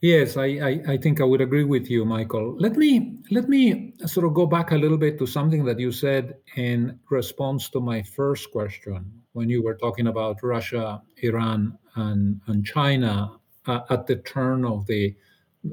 Yes, 0.00 0.38
I, 0.38 0.46
I, 0.46 0.80
I, 0.92 0.96
think 0.96 1.20
I 1.20 1.24
would 1.24 1.42
agree 1.42 1.64
with 1.64 1.90
you, 1.90 2.06
Michael. 2.06 2.56
Let 2.58 2.76
me 2.76 3.18
let 3.30 3.50
me 3.50 3.92
sort 4.06 4.24
of 4.24 4.32
go 4.32 4.46
back 4.46 4.70
a 4.70 4.76
little 4.76 4.96
bit 4.96 5.18
to 5.18 5.26
something 5.26 5.62
that 5.66 5.78
you 5.78 5.92
said 5.92 6.36
in 6.56 6.98
response 7.10 7.68
to 7.70 7.80
my 7.80 8.02
first 8.02 8.50
question 8.50 9.12
when 9.32 9.50
you 9.50 9.62
were 9.62 9.74
talking 9.74 10.06
about 10.06 10.42
Russia, 10.42 11.02
Iran, 11.18 11.76
and 11.96 12.40
and 12.46 12.64
China 12.64 13.32
uh, 13.66 13.80
at 13.90 14.06
the 14.06 14.16
turn 14.16 14.64
of 14.64 14.86
the 14.86 15.14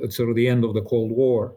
sort 0.09 0.29
of 0.29 0.35
the 0.35 0.49
end 0.49 0.65
of 0.65 0.73
the 0.73 0.81
Cold 0.81 1.11
War. 1.11 1.55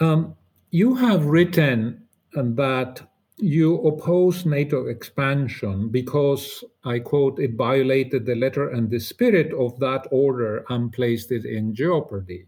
Um, 0.00 0.34
you 0.70 0.94
have 0.94 1.26
written 1.26 2.02
that 2.32 3.02
you 3.36 3.76
oppose 3.82 4.46
NATO 4.46 4.86
expansion 4.86 5.88
because, 5.88 6.62
I 6.84 7.00
quote, 7.00 7.38
it 7.40 7.54
violated 7.54 8.26
the 8.26 8.36
letter 8.36 8.70
and 8.70 8.88
the 8.88 9.00
spirit 9.00 9.52
of 9.52 9.78
that 9.80 10.06
order 10.10 10.64
and 10.68 10.92
placed 10.92 11.32
it 11.32 11.44
in 11.44 11.74
jeopardy. 11.74 12.46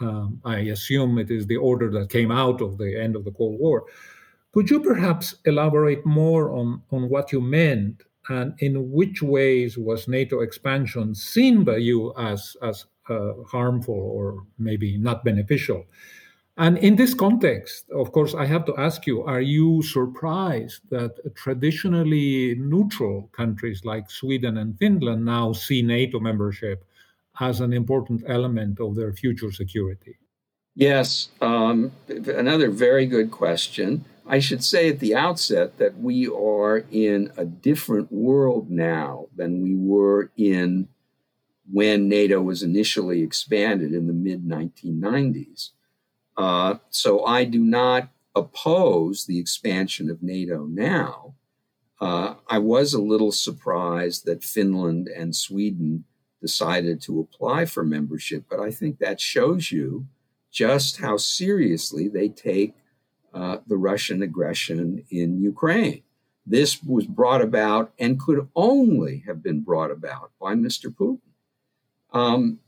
Um, 0.00 0.40
I 0.44 0.58
assume 0.58 1.18
it 1.18 1.30
is 1.30 1.46
the 1.46 1.56
order 1.56 1.90
that 1.92 2.10
came 2.10 2.32
out 2.32 2.60
of 2.60 2.78
the 2.78 3.00
end 3.00 3.14
of 3.14 3.24
the 3.24 3.30
Cold 3.30 3.60
War. 3.60 3.84
Could 4.52 4.68
you 4.68 4.80
perhaps 4.80 5.36
elaborate 5.44 6.04
more 6.04 6.50
on, 6.50 6.82
on 6.90 7.08
what 7.08 7.30
you 7.32 7.40
meant 7.40 8.02
and 8.28 8.54
in 8.58 8.90
which 8.90 9.22
ways 9.22 9.78
was 9.78 10.08
NATO 10.08 10.40
expansion 10.40 11.14
seen 11.14 11.64
by 11.64 11.76
you 11.76 12.12
as, 12.18 12.56
as 12.62 12.86
uh, 13.08 13.32
harmful 13.48 13.94
or 13.94 14.44
maybe 14.58 14.98
not 14.98 15.24
beneficial? 15.24 15.86
And 16.58 16.76
in 16.78 16.96
this 16.96 17.14
context, 17.14 17.88
of 17.90 18.12
course, 18.12 18.34
I 18.34 18.44
have 18.44 18.66
to 18.66 18.76
ask 18.76 19.06
you 19.06 19.22
are 19.22 19.40
you 19.40 19.82
surprised 19.82 20.82
that 20.90 21.34
traditionally 21.34 22.54
neutral 22.56 23.30
countries 23.32 23.84
like 23.84 24.10
Sweden 24.10 24.58
and 24.58 24.78
Finland 24.78 25.24
now 25.24 25.52
see 25.52 25.80
NATO 25.80 26.20
membership 26.20 26.84
as 27.40 27.60
an 27.60 27.72
important 27.72 28.22
element 28.26 28.80
of 28.80 28.94
their 28.94 29.12
future 29.14 29.50
security? 29.50 30.18
Yes, 30.74 31.28
um, 31.40 31.92
another 32.08 32.70
very 32.70 33.06
good 33.06 33.30
question. 33.30 34.04
I 34.26 34.38
should 34.38 34.62
say 34.62 34.88
at 34.88 35.00
the 35.00 35.14
outset 35.14 35.78
that 35.78 35.98
we 35.98 36.28
are 36.28 36.84
in 36.90 37.32
a 37.36 37.44
different 37.44 38.12
world 38.12 38.70
now 38.70 39.26
than 39.34 39.62
we 39.62 39.74
were 39.74 40.30
in 40.36 40.88
when 41.70 42.08
NATO 42.08 42.40
was 42.40 42.62
initially 42.62 43.22
expanded 43.22 43.92
in 43.94 44.06
the 44.06 44.12
mid 44.12 44.44
1990s. 44.44 45.70
Uh, 46.36 46.76
so 46.90 47.24
I 47.24 47.44
do 47.44 47.60
not 47.60 48.08
oppose 48.34 49.26
the 49.26 49.38
expansion 49.38 50.10
of 50.10 50.22
NATO 50.22 50.64
now. 50.64 51.34
Uh, 52.00 52.34
I 52.48 52.58
was 52.58 52.94
a 52.94 53.00
little 53.00 53.32
surprised 53.32 54.24
that 54.24 54.42
Finland 54.42 55.08
and 55.08 55.36
Sweden 55.36 56.04
decided 56.40 57.00
to 57.02 57.20
apply 57.20 57.66
for 57.66 57.84
membership, 57.84 58.44
but 58.50 58.58
I 58.58 58.70
think 58.70 58.98
that 58.98 59.20
shows 59.20 59.70
you 59.70 60.06
just 60.50 60.98
how 60.98 61.16
seriously 61.16 62.08
they 62.08 62.28
take 62.28 62.74
uh, 63.32 63.58
the 63.66 63.76
Russian 63.76 64.22
aggression 64.22 65.04
in 65.10 65.40
Ukraine. 65.40 66.02
This 66.44 66.82
was 66.82 67.06
brought 67.06 67.40
about 67.40 67.92
and 67.98 68.20
could 68.20 68.48
only 68.56 69.22
have 69.26 69.42
been 69.42 69.60
brought 69.60 69.90
about 69.90 70.32
by 70.40 70.54
Mr. 70.54 70.86
Putin. 70.86 71.20
Um, 72.12 72.58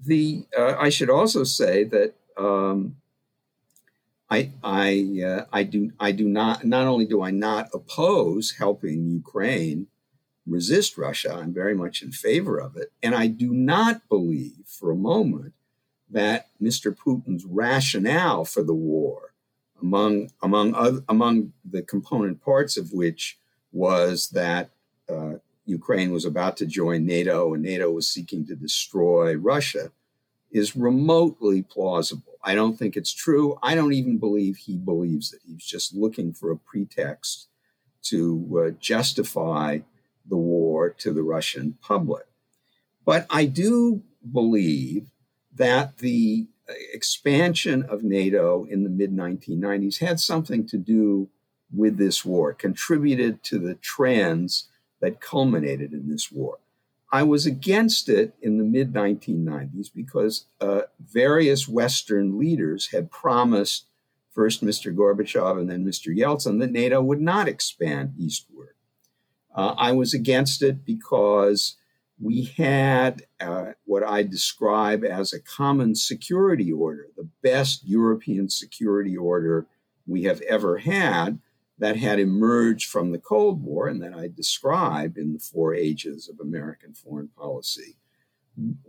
the 0.00 0.46
uh, 0.58 0.76
I 0.78 0.88
should 0.88 1.10
also 1.10 1.44
say 1.44 1.84
that 1.84 2.14
um, 2.36 2.96
I 4.30 4.52
I 4.62 5.22
uh, 5.24 5.44
I 5.52 5.62
do 5.62 5.92
I 5.98 6.12
do 6.12 6.28
not 6.28 6.64
not 6.64 6.86
only 6.86 7.06
do 7.06 7.22
I 7.22 7.30
not 7.30 7.68
oppose 7.72 8.56
helping 8.58 9.08
Ukraine 9.08 9.86
resist 10.46 10.98
Russia, 10.98 11.34
I'm 11.34 11.52
very 11.52 11.74
much 11.74 12.02
in 12.02 12.12
favor 12.12 12.58
of 12.58 12.76
it, 12.76 12.92
and 13.02 13.14
I 13.14 13.26
do 13.26 13.52
not 13.52 14.08
believe 14.08 14.64
for 14.66 14.90
a 14.90 14.96
moment 14.96 15.54
that 16.10 16.48
Mr. 16.60 16.96
Putin's 16.96 17.44
rationale 17.44 18.44
for 18.44 18.62
the 18.62 18.74
war, 18.74 19.34
among 19.80 20.30
among 20.42 20.74
other, 20.74 21.02
among 21.08 21.52
the 21.68 21.82
component 21.82 22.42
parts 22.42 22.76
of 22.76 22.92
which 22.92 23.38
was 23.72 24.30
that 24.30 24.70
uh, 25.08 25.34
Ukraine 25.66 26.12
was 26.12 26.24
about 26.24 26.56
to 26.58 26.66
join 26.66 27.06
NATO 27.06 27.54
and 27.54 27.62
NATO 27.62 27.90
was 27.90 28.10
seeking 28.10 28.46
to 28.46 28.56
destroy 28.56 29.34
Russia, 29.36 29.90
is 30.50 30.76
remotely 30.76 31.62
plausible. 31.62 32.27
I 32.42 32.54
don't 32.54 32.78
think 32.78 32.96
it's 32.96 33.12
true. 33.12 33.58
I 33.62 33.74
don't 33.74 33.92
even 33.92 34.18
believe 34.18 34.56
he 34.56 34.76
believes 34.76 35.32
it. 35.32 35.40
He's 35.44 35.64
just 35.64 35.94
looking 35.94 36.32
for 36.32 36.50
a 36.50 36.56
pretext 36.56 37.48
to 38.04 38.64
uh, 38.66 38.70
justify 38.80 39.80
the 40.28 40.36
war 40.36 40.90
to 40.90 41.12
the 41.12 41.22
Russian 41.22 41.76
public. 41.80 42.26
But 43.04 43.26
I 43.30 43.46
do 43.46 44.02
believe 44.32 45.06
that 45.54 45.98
the 45.98 46.46
uh, 46.68 46.74
expansion 46.92 47.82
of 47.84 48.04
NATO 48.04 48.64
in 48.64 48.84
the 48.84 48.90
mid 48.90 49.10
1990s 49.10 49.98
had 49.98 50.20
something 50.20 50.66
to 50.68 50.76
do 50.78 51.28
with 51.74 51.98
this 51.98 52.24
war, 52.24 52.54
contributed 52.54 53.42
to 53.44 53.58
the 53.58 53.74
trends 53.74 54.68
that 55.00 55.20
culminated 55.20 55.92
in 55.92 56.08
this 56.08 56.30
war. 56.32 56.58
I 57.10 57.22
was 57.22 57.46
against 57.46 58.08
it 58.08 58.34
in 58.42 58.58
the 58.58 58.64
mid 58.64 58.92
1990s 58.92 59.88
because 59.94 60.44
uh, 60.60 60.82
various 61.00 61.66
Western 61.66 62.38
leaders 62.38 62.88
had 62.88 63.10
promised, 63.10 63.86
first 64.30 64.64
Mr. 64.64 64.94
Gorbachev 64.94 65.58
and 65.58 65.70
then 65.70 65.84
Mr. 65.84 66.14
Yeltsin, 66.14 66.60
that 66.60 66.70
NATO 66.70 67.00
would 67.02 67.20
not 67.20 67.48
expand 67.48 68.14
eastward. 68.18 68.74
Uh, 69.54 69.74
I 69.78 69.92
was 69.92 70.12
against 70.12 70.62
it 70.62 70.84
because 70.84 71.76
we 72.20 72.44
had 72.56 73.22
uh, 73.40 73.72
what 73.84 74.02
I 74.02 74.22
describe 74.22 75.04
as 75.04 75.32
a 75.32 75.40
common 75.40 75.94
security 75.94 76.70
order, 76.70 77.06
the 77.16 77.28
best 77.42 77.86
European 77.86 78.50
security 78.50 79.16
order 79.16 79.66
we 80.06 80.24
have 80.24 80.40
ever 80.42 80.78
had 80.78 81.38
that 81.78 81.96
had 81.96 82.18
emerged 82.18 82.90
from 82.90 83.12
the 83.12 83.18
Cold 83.18 83.62
War 83.62 83.88
and 83.88 84.02
that 84.02 84.14
I 84.14 84.28
describe 84.28 85.16
in 85.16 85.32
the 85.32 85.38
four 85.38 85.74
ages 85.74 86.28
of 86.28 86.40
American 86.40 86.92
foreign 86.94 87.28
policy, 87.28 87.96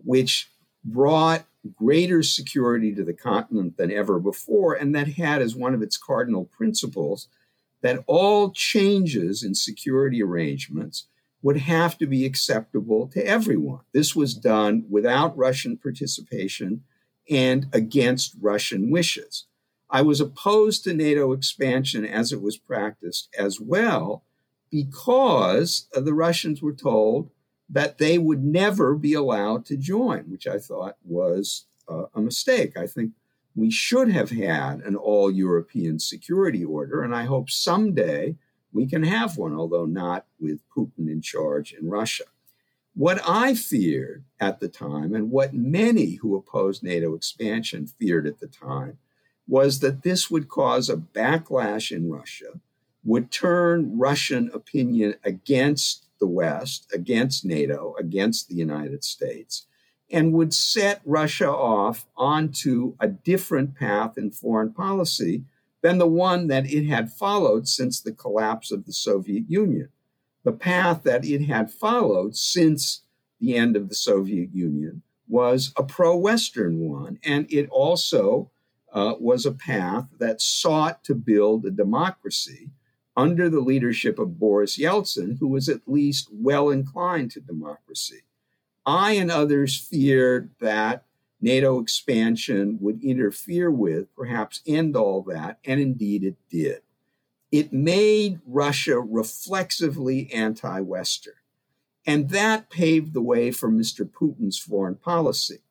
which 0.03 0.51
brought 0.83 1.45
greater 1.75 2.23
security 2.23 2.93
to 2.95 3.03
the 3.03 3.13
continent 3.13 3.77
than 3.77 3.91
ever 3.91 4.19
before, 4.19 4.73
and 4.73 4.95
that 4.95 5.07
had 5.07 5.41
as 5.41 5.55
one 5.55 5.73
of 5.73 5.81
its 5.81 5.97
cardinal 5.97 6.45
principles 6.45 7.27
that 7.81 8.03
all 8.07 8.51
changes 8.51 9.43
in 9.43 9.53
security 9.53 10.23
arrangements 10.23 11.07
would 11.41 11.57
have 11.57 11.97
to 11.97 12.05
be 12.05 12.25
acceptable 12.25 13.07
to 13.07 13.25
everyone. 13.25 13.81
This 13.93 14.15
was 14.15 14.33
done 14.33 14.85
without 14.89 15.37
Russian 15.37 15.77
participation 15.77 16.83
and 17.29 17.67
against 17.71 18.35
Russian 18.41 18.91
wishes. 18.91 19.45
I 19.89 20.01
was 20.01 20.21
opposed 20.21 20.83
to 20.83 20.93
NATO 20.93 21.31
expansion 21.31 22.05
as 22.05 22.31
it 22.31 22.41
was 22.41 22.57
practiced 22.57 23.29
as 23.37 23.59
well 23.59 24.23
because 24.71 25.87
the 25.93 26.13
Russians 26.13 26.61
were 26.61 26.73
told 26.73 27.31
that 27.69 27.97
they 27.97 28.17
would 28.17 28.43
never 28.43 28.95
be 28.95 29.13
allowed 29.13 29.65
to 29.65 29.77
join, 29.77 30.29
which 30.29 30.47
I 30.47 30.59
thought 30.59 30.97
was 31.03 31.65
uh, 31.87 32.05
a 32.13 32.21
mistake. 32.21 32.77
I 32.77 32.87
think 32.87 33.13
we 33.55 33.71
should 33.71 34.09
have 34.11 34.29
had 34.29 34.81
an 34.81 34.95
all 34.95 35.31
European 35.31 35.99
security 35.99 36.63
order, 36.63 37.03
and 37.03 37.15
I 37.15 37.25
hope 37.25 37.49
someday 37.49 38.35
we 38.71 38.85
can 38.85 39.03
have 39.03 39.37
one, 39.37 39.55
although 39.55 39.85
not 39.85 40.25
with 40.39 40.59
Putin 40.75 41.09
in 41.09 41.21
charge 41.21 41.73
in 41.73 41.89
Russia. 41.89 42.25
What 42.95 43.21
I 43.27 43.55
feared 43.55 44.25
at 44.39 44.59
the 44.59 44.67
time, 44.67 45.13
and 45.13 45.31
what 45.31 45.53
many 45.53 46.15
who 46.15 46.35
opposed 46.35 46.83
NATO 46.83 47.15
expansion 47.15 47.87
feared 47.87 48.27
at 48.27 48.39
the 48.39 48.47
time, 48.47 48.97
was 49.49 49.79
that 49.79 50.03
this 50.03 50.29
would 50.29 50.47
cause 50.47 50.89
a 50.89 50.95
backlash 50.95 51.91
in 51.91 52.09
Russia, 52.09 52.59
would 53.03 53.31
turn 53.31 53.97
Russian 53.97 54.51
opinion 54.53 55.15
against 55.23 56.05
the 56.19 56.27
West, 56.27 56.89
against 56.93 57.43
NATO, 57.43 57.95
against 57.97 58.47
the 58.47 58.55
United 58.55 59.03
States, 59.03 59.65
and 60.11 60.33
would 60.33 60.53
set 60.53 61.01
Russia 61.03 61.49
off 61.49 62.05
onto 62.15 62.95
a 62.99 63.07
different 63.07 63.75
path 63.75 64.17
in 64.17 64.29
foreign 64.29 64.71
policy 64.71 65.43
than 65.81 65.97
the 65.97 66.07
one 66.07 66.47
that 66.47 66.69
it 66.69 66.85
had 66.85 67.11
followed 67.11 67.67
since 67.67 67.99
the 67.99 68.11
collapse 68.11 68.71
of 68.71 68.85
the 68.85 68.93
Soviet 68.93 69.45
Union. 69.47 69.89
The 70.43 70.51
path 70.51 71.03
that 71.03 71.25
it 71.25 71.45
had 71.45 71.71
followed 71.71 72.35
since 72.35 73.01
the 73.39 73.55
end 73.55 73.75
of 73.75 73.89
the 73.89 73.95
Soviet 73.95 74.53
Union 74.53 75.01
was 75.27 75.73
a 75.75 75.83
pro 75.83 76.15
Western 76.15 76.79
one, 76.79 77.19
and 77.23 77.51
it 77.51 77.69
also 77.69 78.51
uh, 78.93 79.15
was 79.19 79.45
a 79.45 79.51
path 79.51 80.07
that 80.19 80.41
sought 80.41 81.03
to 81.03 81.15
build 81.15 81.65
a 81.65 81.71
democracy 81.71 82.71
under 83.15 83.49
the 83.49 83.59
leadership 83.59 84.17
of 84.19 84.39
Boris 84.39 84.77
Yeltsin, 84.77 85.37
who 85.39 85.47
was 85.47 85.67
at 85.67 85.87
least 85.87 86.29
well 86.31 86.69
inclined 86.69 87.31
to 87.31 87.41
democracy. 87.41 88.21
I 88.85 89.13
and 89.13 89.29
others 89.29 89.77
feared 89.77 90.51
that 90.61 91.05
NATO 91.41 91.79
expansion 91.79 92.77
would 92.81 93.03
interfere 93.03 93.71
with, 93.71 94.13
perhaps 94.15 94.61
end 94.65 94.95
all 94.95 95.21
that, 95.23 95.59
and 95.65 95.79
indeed 95.79 96.23
it 96.23 96.37
did. 96.49 96.81
It 97.51 97.73
made 97.73 98.39
Russia 98.45 98.99
reflexively 98.99 100.31
anti 100.31 100.81
Western. 100.81 101.33
And 102.05 102.29
that 102.29 102.69
paved 102.69 103.13
the 103.13 103.21
way 103.21 103.51
for 103.51 103.69
Mr. 103.69 104.09
Putin's 104.09 104.57
foreign 104.57 104.95
policy 104.95 105.61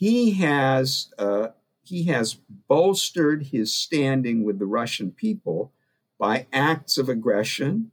he 0.00 0.32
has 0.32 1.08
uh, 1.18 1.48
he 1.82 2.04
has 2.04 2.34
bolstered 2.68 3.46
his 3.46 3.74
standing 3.74 4.44
with 4.44 4.58
the 4.58 4.66
Russian 4.66 5.10
people 5.10 5.72
by 6.18 6.46
acts 6.52 6.98
of 6.98 7.08
aggression 7.08 7.90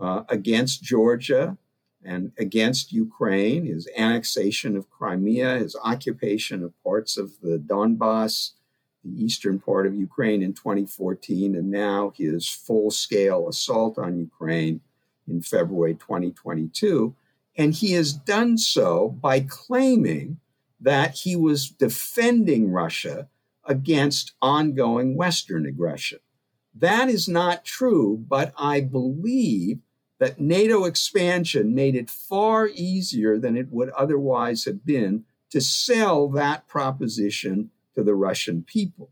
uh, 0.00 0.24
against 0.28 0.82
Georgia 0.82 1.56
and 2.02 2.32
against 2.38 2.92
Ukraine, 2.92 3.66
his 3.66 3.88
annexation 3.96 4.76
of 4.76 4.90
Crimea, 4.90 5.58
his 5.58 5.76
occupation 5.82 6.62
of 6.62 6.82
parts 6.82 7.16
of 7.16 7.40
the 7.40 7.58
Donbass, 7.58 8.52
the 9.04 9.22
eastern 9.22 9.58
part 9.58 9.86
of 9.86 9.94
Ukraine 9.94 10.42
in 10.42 10.52
2014, 10.52 11.54
and 11.54 11.70
now 11.70 12.12
his 12.16 12.48
full 12.48 12.90
scale 12.90 13.48
assault 13.48 13.98
on 13.98 14.18
Ukraine 14.18 14.80
in 15.28 15.42
February 15.42 15.94
2022. 15.94 17.14
And 17.56 17.74
he 17.74 17.92
has 17.92 18.12
done 18.12 18.56
so 18.58 19.08
by 19.08 19.40
claiming 19.40 20.38
that 20.80 21.14
he 21.18 21.36
was 21.36 21.68
defending 21.68 22.70
Russia 22.70 23.28
against 23.64 24.32
ongoing 24.40 25.16
Western 25.16 25.66
aggression. 25.66 26.18
That 26.74 27.08
is 27.08 27.28
not 27.28 27.64
true, 27.64 28.24
but 28.28 28.52
I 28.56 28.80
believe 28.80 29.80
that 30.18 30.40
NATO 30.40 30.84
expansion 30.84 31.74
made 31.74 31.94
it 31.94 32.10
far 32.10 32.68
easier 32.68 33.38
than 33.38 33.56
it 33.56 33.68
would 33.70 33.90
otherwise 33.90 34.64
have 34.64 34.84
been 34.84 35.24
to 35.50 35.60
sell 35.60 36.28
that 36.28 36.68
proposition 36.68 37.70
to 37.94 38.02
the 38.04 38.14
Russian 38.14 38.62
people, 38.62 39.10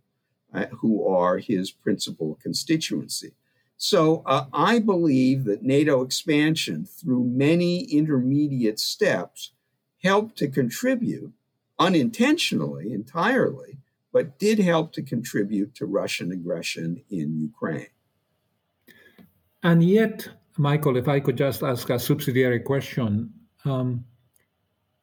uh, 0.55 0.67
who 0.67 1.07
are 1.07 1.39
his 1.39 1.71
principal 1.71 2.39
constituency. 2.41 3.33
So 3.77 4.23
uh, 4.27 4.47
I 4.53 4.79
believe 4.79 5.45
that 5.45 5.63
NATO 5.63 6.03
expansion, 6.03 6.85
through 6.85 7.25
many 7.25 7.81
intermediate 7.85 8.79
steps, 8.79 9.53
helped 10.03 10.37
to 10.39 10.49
contribute 10.49 11.33
unintentionally 11.79 12.93
entirely, 12.93 13.79
but 14.12 14.38
did 14.38 14.59
help 14.59 14.93
to 14.93 15.03
contribute 15.03 15.75
to 15.77 15.87
Russian 15.87 16.33
aggression 16.33 17.03
in 17.11 17.38
Ukraine. 17.38 17.87
And 19.62 19.83
yet, 19.83 20.29
Michael, 20.57 20.97
if 20.97 21.09
I 21.09 21.21
could 21.21 21.37
just 21.37 21.62
ask 21.62 21.91
a 21.91 21.99
subsidiary 21.99 22.61
question, 22.61 23.33
um, 23.64 24.05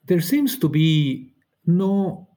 there 0.05 0.21
seems 0.21 0.57
to 0.59 0.69
be 0.69 1.33
no 1.65 2.27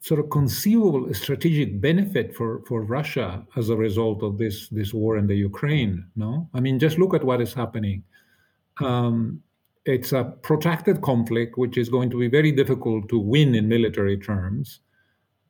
sort 0.00 0.20
of 0.20 0.30
conceivable 0.30 1.12
strategic 1.14 1.80
benefit 1.80 2.34
for, 2.34 2.62
for 2.66 2.82
Russia 2.82 3.44
as 3.56 3.70
a 3.70 3.76
result 3.76 4.22
of 4.22 4.38
this 4.38 4.68
this 4.68 4.94
war 4.94 5.16
in 5.16 5.26
the 5.26 5.34
Ukraine. 5.34 6.06
No, 6.14 6.48
I 6.54 6.60
mean 6.60 6.78
just 6.78 6.98
look 6.98 7.14
at 7.14 7.24
what 7.24 7.40
is 7.40 7.52
happening. 7.52 8.04
Um, 8.80 9.42
it's 9.86 10.12
a 10.12 10.24
protracted 10.42 11.00
conflict, 11.00 11.56
which 11.56 11.78
is 11.78 11.88
going 11.88 12.10
to 12.10 12.18
be 12.18 12.28
very 12.28 12.52
difficult 12.52 13.08
to 13.08 13.18
win 13.18 13.54
in 13.54 13.68
military 13.68 14.18
terms. 14.18 14.80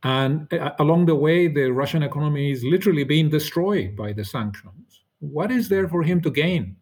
And 0.02 0.52
uh, 0.52 0.72
along 0.78 1.06
the 1.06 1.14
way, 1.14 1.48
the 1.48 1.70
Russian 1.70 2.02
economy 2.02 2.52
is 2.52 2.62
literally 2.62 3.04
being 3.04 3.30
destroyed 3.30 3.96
by 3.96 4.12
the 4.12 4.24
sanctions. 4.24 5.02
What 5.20 5.50
is 5.50 5.68
there 5.70 5.88
for 5.88 6.02
him 6.02 6.20
to 6.20 6.30
gain? 6.30 6.76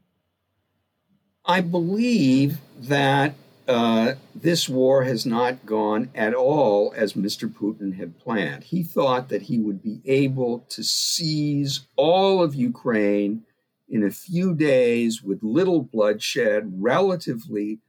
I 1.47 1.61
believe 1.61 2.59
that 2.81 3.35
uh, 3.69 4.15
this 4.35 4.69
war 4.69 5.05
has 5.05 5.25
not 5.25 5.65
gone 5.65 6.11
at 6.15 6.35
all 6.35 6.93
as 6.97 7.13
Mr. 7.13 7.49
Putin 7.49 7.97
had 7.97 8.19
planned. 8.19 8.65
He 8.65 8.83
thought 8.83 9.29
that 9.29 9.43
he 9.43 9.59
would 9.59 9.83
be 9.83 10.01
able 10.05 10.61
to 10.71 10.83
seize 10.83 11.87
all 11.97 12.43
of 12.43 12.55
Ukraine 12.55 13.45
in 13.89 14.03
a 14.05 14.11
few 14.11 14.55
days 14.55 15.23
with 15.23 15.43
little 15.43 15.83
bloodshed, 15.83 16.73
relatively 16.77 17.81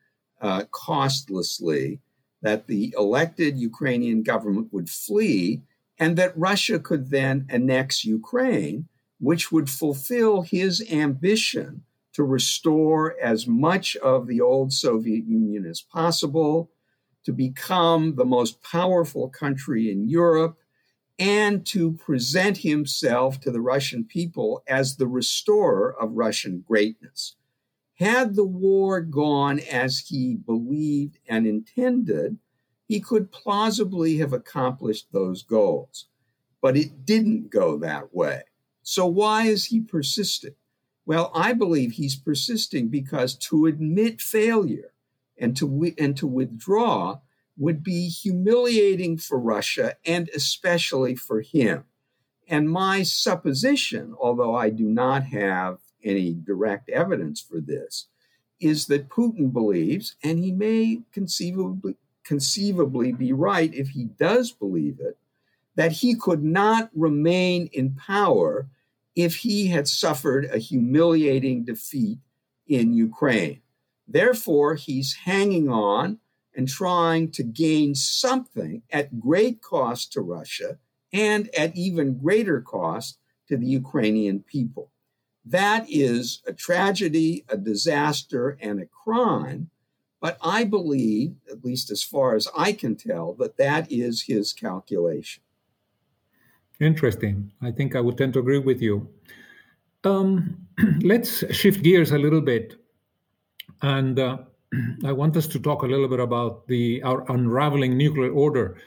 uh, 0.42 0.64
costlessly, 0.72 2.00
that 2.42 2.68
the 2.68 2.94
elected 2.98 3.58
Ukrainian 3.58 4.22
government 4.22 4.72
would 4.72 4.90
flee 4.90 5.62
and 5.98 6.18
that 6.18 6.38
Russia 6.38 6.78
could 6.78 7.10
then 7.10 7.48
annex 7.50 8.04
Ukraine, 8.04 8.88
which 9.20 9.52
would 9.52 9.70
fulfill 9.70 10.42
his 10.42 10.86
ambition 10.92 11.84
to 12.14 12.24
restore 12.24 13.16
as 13.22 13.48
much 13.48 13.96
of 13.98 14.28
the 14.28 14.42
old 14.42 14.72
Soviet 14.74 15.26
Union 15.26 15.66
as 15.66 15.82
possible, 15.82 16.70
to 17.26 17.34
become 17.34 18.16
the 18.16 18.26
most 18.26 18.62
powerful 18.62 19.30
country 19.30 19.92
in 19.92 20.08
Europe, 20.08 20.58
and 21.18 21.66
to 21.68 21.94
present 21.94 22.58
himself 22.58 23.40
to 23.42 23.52
the 23.52 23.62
Russian 23.62 24.04
people 24.04 24.64
as 24.68 24.98
the 24.98 25.08
restorer 25.08 25.96
of 26.00 26.18
Russian 26.18 26.64
greatness. 26.68 27.36
Had 27.96 28.36
the 28.36 28.46
war 28.46 29.00
gone 29.00 29.60
as 29.60 30.00
he 30.00 30.36
believed 30.36 31.18
and 31.30 31.48
intended, 31.48 32.38
he 32.88 33.00
could 33.00 33.32
plausibly 33.32 34.18
have 34.18 34.34
accomplished 34.34 35.08
those 35.12 35.42
goals. 35.42 36.08
But 36.62 36.76
it 36.76 37.06
didn't 37.06 37.50
go 37.50 37.78
that 37.78 38.14
way. 38.14 38.44
So 38.84 39.06
why 39.06 39.46
is 39.46 39.66
he 39.66 39.80
persisting? 39.80 40.56
Well, 41.06 41.32
I 41.34 41.54
believe 41.54 41.94
he's 41.94 42.16
persisting 42.16 42.90
because 42.90 43.36
to 43.36 43.68
admit 43.68 44.20
failure 44.20 44.92
and 45.38 45.56
to, 45.58 45.94
and 45.98 46.18
to 46.18 46.28
withdraw 46.28 47.20
would 47.58 47.84
be 47.84 48.10
humiliating 48.10 49.18
for 49.18 49.40
Russia 49.40 49.96
and 50.06 50.30
especially 50.36 51.16
for 51.16 51.42
him. 51.42 51.86
And 52.48 52.70
my 52.70 53.04
supposition, 53.04 54.14
although 54.20 54.56
I 54.56 54.70
do 54.70 54.86
not 54.86 55.24
have 55.26 55.80
any 56.04 56.34
direct 56.34 56.90
evidence 56.90 57.42
for 57.42 57.60
this, 57.60 58.08
is 58.60 58.88
that 58.88 59.10
Putin 59.10 59.52
believes, 59.52 60.16
and 60.24 60.40
he 60.40 60.52
may 60.52 61.02
conceivably, 61.12 61.96
conceivably 62.24 63.12
be 63.12 63.34
right 63.34 63.74
if 63.74 63.90
he 63.90 64.06
does 64.06 64.52
believe 64.52 65.00
it, 65.00 65.18
that 65.76 65.92
he 65.92 66.16
could 66.16 66.44
not 66.44 66.90
remain 66.94 67.70
in 67.74 67.96
power 67.96 68.68
if 69.16 69.38
he 69.38 69.68
had 69.68 69.88
suffered 69.88 70.46
a 70.46 70.58
humiliating 70.58 71.64
defeat 71.64 72.20
in 72.68 72.94
Ukraine. 72.94 73.62
Therefore, 74.08 74.76
he's 74.76 75.14
hanging 75.14 75.70
on 75.70 76.20
and 76.56 76.68
trying 76.68 77.32
to 77.32 77.44
gain 77.44 77.96
something 77.96 78.82
at 78.92 79.20
great 79.20 79.62
cost 79.62 80.14
to 80.14 80.22
Russia 80.22 80.78
and 81.14 81.54
at 81.56 81.76
even 81.76 82.18
greater 82.18 82.62
cost 82.62 83.18
to 83.48 83.58
the 83.58 83.66
Ukrainian 83.66 84.40
people. 84.42 84.92
That 85.46 85.86
is 85.90 86.42
a 86.48 86.54
tragedy, 86.54 87.46
a 87.50 87.58
disaster, 87.58 88.58
and 88.62 88.82
a 88.82 88.86
crime. 88.86 89.70
But 90.20 90.38
I 90.42 90.64
believe, 90.64 91.36
at 91.52 91.64
least 91.64 91.92
as 91.92 92.02
far 92.02 92.36
as 92.36 92.48
I 92.58 92.72
can 92.74 92.96
tell, 92.96 93.34
that 93.34 93.58
that 93.58 93.92
is 93.92 94.24
his 94.24 94.54
calculation. 94.54 95.44
Interesting. 96.80 97.52
I 97.62 97.72
think 97.72 97.96
I 97.96 98.02
would 98.02 98.18
tend 98.18 98.34
to 98.34 98.40
agree 98.40 98.58
with 98.58 98.82
you. 98.82 99.08
Um, 100.04 100.68
let's 101.02 101.46
shift 101.56 101.84
gears 101.84 102.12
a 102.12 102.18
little 102.18 102.42
bit 102.42 102.76
and 103.82 104.20
uh, 104.20 104.38
I 105.06 105.12
want 105.12 105.38
us 105.38 105.48
to 105.48 105.60
talk 105.60 105.84
a 105.84 105.88
little 105.88 106.08
bit 106.08 106.20
about 106.20 106.68
the 106.68 107.02
our 107.04 107.30
unraveling 107.32 107.98
nuclear 107.98 108.32
order. 108.32 108.78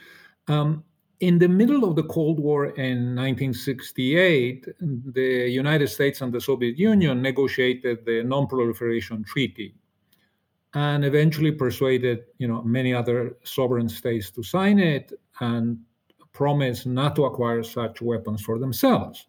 Um, 0.47 0.83
in 1.19 1.37
the 1.37 1.49
middle 1.49 1.83
of 1.83 1.95
the 1.95 2.03
Cold 2.03 2.39
War 2.39 2.67
in 2.67 3.15
1968, 3.15 4.65
the 4.79 5.49
United 5.49 5.89
States 5.89 6.21
and 6.21 6.31
the 6.31 6.39
Soviet 6.39 6.77
Union 6.77 7.21
negotiated 7.21 8.05
the 8.05 8.23
Non-Proliferation 8.23 9.25
Treaty, 9.25 9.75
and 10.73 11.03
eventually 11.03 11.51
persuaded 11.51 12.19
you 12.37 12.47
know 12.47 12.61
many 12.63 12.93
other 12.93 13.37
sovereign 13.43 13.89
states 13.89 14.31
to 14.31 14.43
sign 14.43 14.79
it 14.79 15.11
and 15.41 15.79
promise 16.31 16.85
not 16.85 17.15
to 17.15 17.25
acquire 17.25 17.63
such 17.63 18.01
weapons 18.01 18.41
for 18.41 18.59
themselves. 18.59 19.27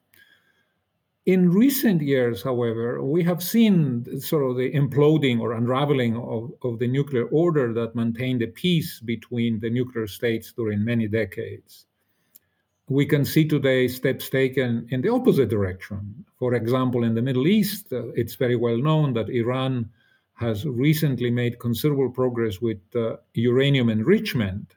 In 1.31 1.53
recent 1.53 2.03
years, 2.03 2.43
however, 2.43 3.05
we 3.05 3.23
have 3.23 3.41
seen 3.41 4.21
sort 4.21 4.51
of 4.51 4.57
the 4.57 4.73
imploding 4.73 5.39
or 5.39 5.53
unraveling 5.53 6.17
of, 6.17 6.51
of 6.65 6.81
the 6.81 6.89
nuclear 6.89 7.27
order 7.27 7.73
that 7.73 7.95
maintained 7.95 8.41
the 8.41 8.49
peace 8.49 8.99
between 8.99 9.61
the 9.61 9.71
nuclear 9.71 10.09
states 10.09 10.53
during 10.53 10.85
many 10.85 11.07
decades. 11.07 11.87
We 12.89 13.07
can 13.07 13.25
see 13.25 13.47
today 13.47 13.87
steps 13.87 14.29
taken 14.29 14.89
in 14.91 15.03
the 15.03 15.11
opposite 15.11 15.51
direction. 15.51 16.25
For 16.37 16.55
example, 16.55 17.05
in 17.05 17.15
the 17.15 17.23
Middle 17.23 17.47
East, 17.47 17.93
uh, 17.93 18.09
it's 18.21 18.35
very 18.35 18.57
well 18.57 18.79
known 18.79 19.13
that 19.13 19.31
Iran 19.31 19.89
has 20.35 20.67
recently 20.67 21.31
made 21.31 21.61
considerable 21.61 22.11
progress 22.11 22.61
with 22.61 22.81
uh, 22.97 23.19
uranium 23.35 23.89
enrichment 23.89 24.75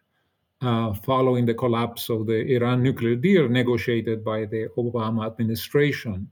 uh, 0.62 0.94
following 0.94 1.48
the 1.48 1.56
collapse 1.56 2.12
of 2.12 2.28
the 2.28 2.40
Iran 2.56 2.84
nuclear 2.84 3.16
deal 3.16 3.50
negotiated 3.50 4.24
by 4.24 4.46
the 4.46 4.68
Obama 4.78 5.26
administration. 5.26 6.30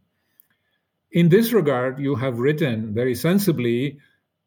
In 1.12 1.28
this 1.28 1.52
regard, 1.52 2.00
you 2.00 2.15
have 2.15 2.39
written 2.39 2.93
very 2.93 3.15
sensibly 3.15 4.00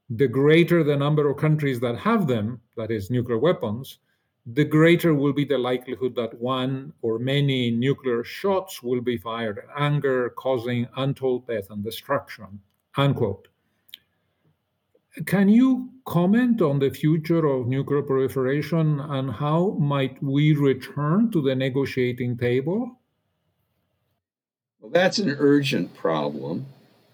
the 0.09 0.29
greater 0.29 0.83
the 0.83 0.97
number 0.97 1.29
of 1.29 1.37
countries 1.37 1.81
that 1.81 1.99
have 1.99 2.27
them, 2.27 2.61
that 2.77 2.91
is, 2.91 3.11
nuclear 3.11 3.39
weapons, 3.39 3.99
the 4.47 4.65
greater 4.65 5.15
will 5.15 5.35
be 5.35 5.45
the 5.45 5.59
likelihood 5.59 6.15
that 6.17 6.41
one 6.41 6.93
or 7.03 7.19
many 7.19 7.71
nuclear 7.71 8.25
shots 8.25 8.83
will 8.83 9.03
be 9.03 9.19
fired 9.19 9.59
in 9.59 9.65
anger, 9.77 10.31
causing 10.31 10.87
untold 10.97 11.47
death 11.47 11.69
and 11.71 11.85
destruction. 11.85 12.61
Unquote. 12.97 13.49
can 15.27 15.49
you 15.49 15.91
comment 16.07 16.63
on 16.63 16.79
the 16.79 16.91
future 16.91 17.47
of 17.47 17.67
nuclear 17.67 18.03
proliferation 18.03 19.01
and 19.01 19.31
how 19.31 19.77
might 19.79 20.23
we 20.23 20.55
return 20.55 21.31
to 21.31 21.43
the 21.43 21.55
negotiating 21.55 22.37
table? 22.39 23.01
Well, 24.85 24.91
that's 24.93 25.19
an 25.19 25.35
urgent 25.39 25.95
problem. 25.95 26.67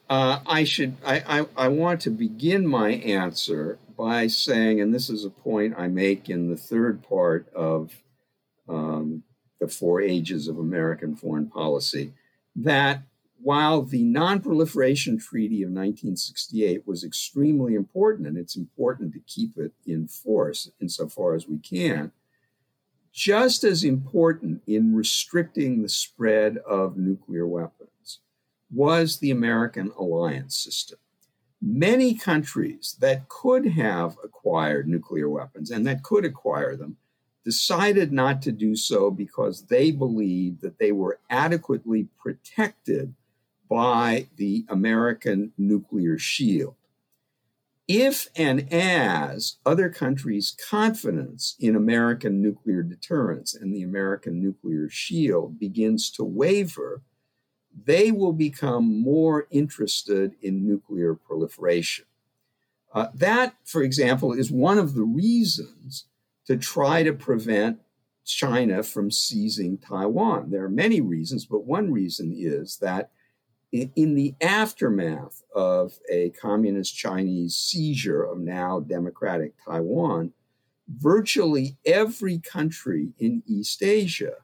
Uh, 0.09 0.41
I 0.45 0.65
should. 0.65 0.97
I, 1.07 1.41
I, 1.41 1.47
I 1.57 1.69
want 1.69 2.01
to 2.01 2.11
begin 2.11 2.67
my 2.67 2.91
answer 2.95 3.79
by 3.97 4.27
saying, 4.27 4.81
and 4.81 4.93
this 4.93 5.09
is 5.09 5.25
a 5.25 5.31
point 5.31 5.77
I 5.79 5.87
make 5.87 6.29
in 6.29 6.51
the 6.51 6.57
third 6.57 7.01
part 7.05 7.49
of 7.55 7.93
um, 8.69 9.23
the 9.61 9.69
Four 9.69 10.01
Ages 10.03 10.49
of 10.49 10.59
American 10.59 11.15
Foreign 11.15 11.47
Policy, 11.47 12.13
that 12.57 13.05
while 13.41 13.83
the 13.83 14.03
Non-Proliferation 14.03 15.21
Treaty 15.21 15.63
of 15.63 15.69
1968 15.69 16.89
was 16.89 17.05
extremely 17.05 17.77
important, 17.77 18.27
and 18.27 18.37
it's 18.37 18.57
important 18.57 19.13
to 19.13 19.21
keep 19.29 19.57
it 19.57 19.71
in 19.87 20.09
force 20.09 20.69
insofar 20.81 21.35
as 21.35 21.47
we 21.47 21.59
can, 21.59 22.11
just 23.13 23.65
as 23.65 23.85
important 23.85 24.63
in 24.67 24.95
restricting 24.95 25.83
the 25.83 25.89
spread 25.89 26.59
of 26.59 26.97
nuclear 26.97 27.47
weapons 27.47 28.21
was 28.73 29.19
the 29.19 29.31
American 29.31 29.93
alliance 29.99 30.57
system. 30.57 30.99
Many 31.61 32.15
countries 32.15 32.97
that 33.01 33.29
could 33.29 33.67
have 33.67 34.17
acquired 34.25 34.89
nuclear 34.89 35.29
weapons 35.29 35.71
and 35.71 35.87
that 35.87 36.03
could 36.03 36.25
acquire 36.25 36.77
them 36.77 36.97
decided 37.45 38.13
not 38.13 38.43
to 38.43 38.53
do 38.53 38.77
so 38.77 39.11
because 39.11 39.67
they 39.67 39.91
believed 39.91 40.61
that 40.63 40.79
they 40.79 40.93
were 40.93 41.19
adequately 41.29 42.07
protected 42.19 43.15
by 43.69 44.27
the 44.37 44.65
American 44.69 45.53
nuclear 45.57 46.19
shield. 46.19 46.75
If 47.93 48.29
and 48.37 48.73
as 48.73 49.57
other 49.67 49.89
countries' 49.89 50.57
confidence 50.71 51.57
in 51.59 51.75
American 51.75 52.41
nuclear 52.41 52.85
deterrence 52.85 53.53
and 53.53 53.75
the 53.75 53.83
American 53.83 54.41
nuclear 54.41 54.89
shield 54.89 55.59
begins 55.59 56.09
to 56.13 56.23
waver, 56.23 57.03
they 57.85 58.13
will 58.13 58.33
become 58.33 59.03
more 59.03 59.49
interested 59.51 60.37
in 60.41 60.65
nuclear 60.65 61.17
proliferation. 61.17 62.05
Uh, 62.95 63.09
that, 63.13 63.57
for 63.65 63.83
example, 63.83 64.35
is 64.35 64.53
one 64.53 64.79
of 64.79 64.95
the 64.95 65.03
reasons 65.03 66.05
to 66.47 66.57
try 66.57 67.03
to 67.03 67.13
prevent 67.13 67.81
China 68.25 68.85
from 68.85 69.11
seizing 69.11 69.79
Taiwan. 69.79 70.53
There 70.53 70.65
are 70.65 70.71
many 70.71 71.01
reasons, 71.01 71.45
but 71.45 71.67
one 71.67 71.91
reason 71.91 72.33
is 72.37 72.77
that 72.77 73.11
in 73.73 74.15
the 74.15 74.35
aftermath 74.41 75.43
of 75.55 75.99
a 76.11 76.31
communist 76.31 76.97
Chinese 76.97 77.57
seizure 77.57 78.23
of 78.23 78.39
now 78.39 78.81
democratic 78.81 79.55
Taiwan, 79.65 80.33
virtually 80.89 81.77
every 81.85 82.39
country 82.39 83.13
in 83.19 83.43
East 83.47 83.83
Asia 83.83 84.35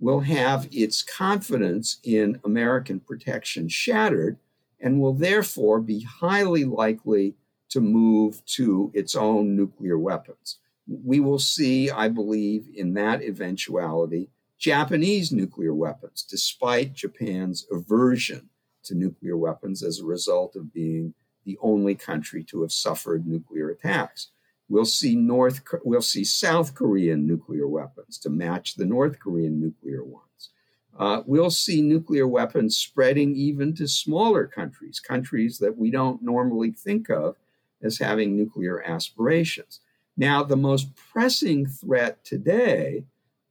will 0.00 0.20
have 0.20 0.68
its 0.72 1.02
confidence 1.02 1.98
in 2.02 2.40
American 2.44 2.98
protection 2.98 3.68
shattered 3.68 4.38
and 4.80 5.00
will 5.00 5.14
therefore 5.14 5.80
be 5.80 6.02
highly 6.02 6.64
likely 6.64 7.36
to 7.70 7.80
move 7.80 8.44
to 8.44 8.90
its 8.92 9.14
own 9.14 9.56
nuclear 9.56 9.98
weapons. 9.98 10.58
We 10.86 11.20
will 11.20 11.38
see, 11.38 11.90
I 11.90 12.08
believe, 12.08 12.68
in 12.74 12.92
that 12.94 13.22
eventuality, 13.22 14.30
Japanese 14.58 15.32
nuclear 15.32 15.72
weapons, 15.72 16.26
despite 16.28 16.92
Japan's 16.92 17.66
aversion 17.70 18.50
to 18.84 18.94
nuclear 18.94 19.36
weapons 19.36 19.82
as 19.82 20.00
a 20.00 20.04
result 20.04 20.56
of 20.56 20.72
being 20.72 21.14
the 21.44 21.58
only 21.60 21.94
country 21.94 22.42
to 22.44 22.62
have 22.62 22.72
suffered 22.72 23.26
nuclear 23.26 23.70
attacks. 23.70 24.28
We'll 24.68 24.86
see 24.86 25.14
North, 25.14 25.62
we'll 25.84 26.02
see 26.02 26.24
South 26.24 26.74
Korean 26.74 27.26
nuclear 27.26 27.68
weapons 27.68 28.18
to 28.18 28.30
match 28.30 28.76
the 28.76 28.86
North 28.86 29.18
Korean 29.18 29.60
nuclear 29.60 30.02
ones. 30.02 30.50
Uh, 30.98 31.22
we'll 31.26 31.50
see 31.50 31.82
nuclear 31.82 32.26
weapons 32.26 32.76
spreading 32.76 33.34
even 33.34 33.74
to 33.74 33.88
smaller 33.88 34.46
countries, 34.46 35.00
countries 35.00 35.58
that 35.58 35.76
we 35.76 35.90
don't 35.90 36.22
normally 36.22 36.70
think 36.70 37.10
of 37.10 37.36
as 37.82 37.98
having 37.98 38.36
nuclear 38.36 38.82
aspirations. 38.82 39.80
Now, 40.16 40.44
the 40.44 40.56
most 40.56 40.94
pressing 40.94 41.66
threat 41.66 42.24
today 42.24 43.04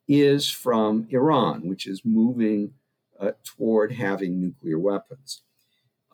is 0.08 0.50
from 0.50 1.08
Iran, 1.10 1.67
which 1.67 1.86
is 1.86 2.06
moving 2.06 2.74
uh, 3.19 3.32
toward 3.43 3.93
having 3.93 4.39
nuclear 4.39 4.80
weapons. 4.80 5.41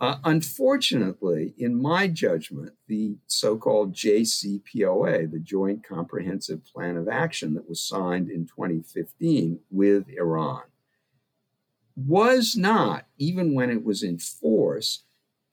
Uh, 0.02 0.18
unfortunately, 0.24 1.54
in 1.58 1.80
my 1.80 2.08
judgment, 2.08 2.74
the 2.88 3.18
so 3.28 3.58
called 3.58 3.94
JCPOA, 3.94 5.30
the 5.30 5.40
Joint 5.40 5.86
Comprehensive 5.86 6.64
Plan 6.64 6.96
of 6.96 7.10
Action 7.10 7.54
that 7.56 7.68
was 7.68 7.86
signed 7.86 8.30
in 8.30 8.46
2015 8.46 9.60
with 9.70 10.08
Iran, 10.10 10.64
was 11.98 12.56
not, 12.56 13.08
even 13.18 13.54
when 13.54 13.70
it 13.70 13.84
was 13.84 14.02
in 14.02 14.20
force, 14.20 15.04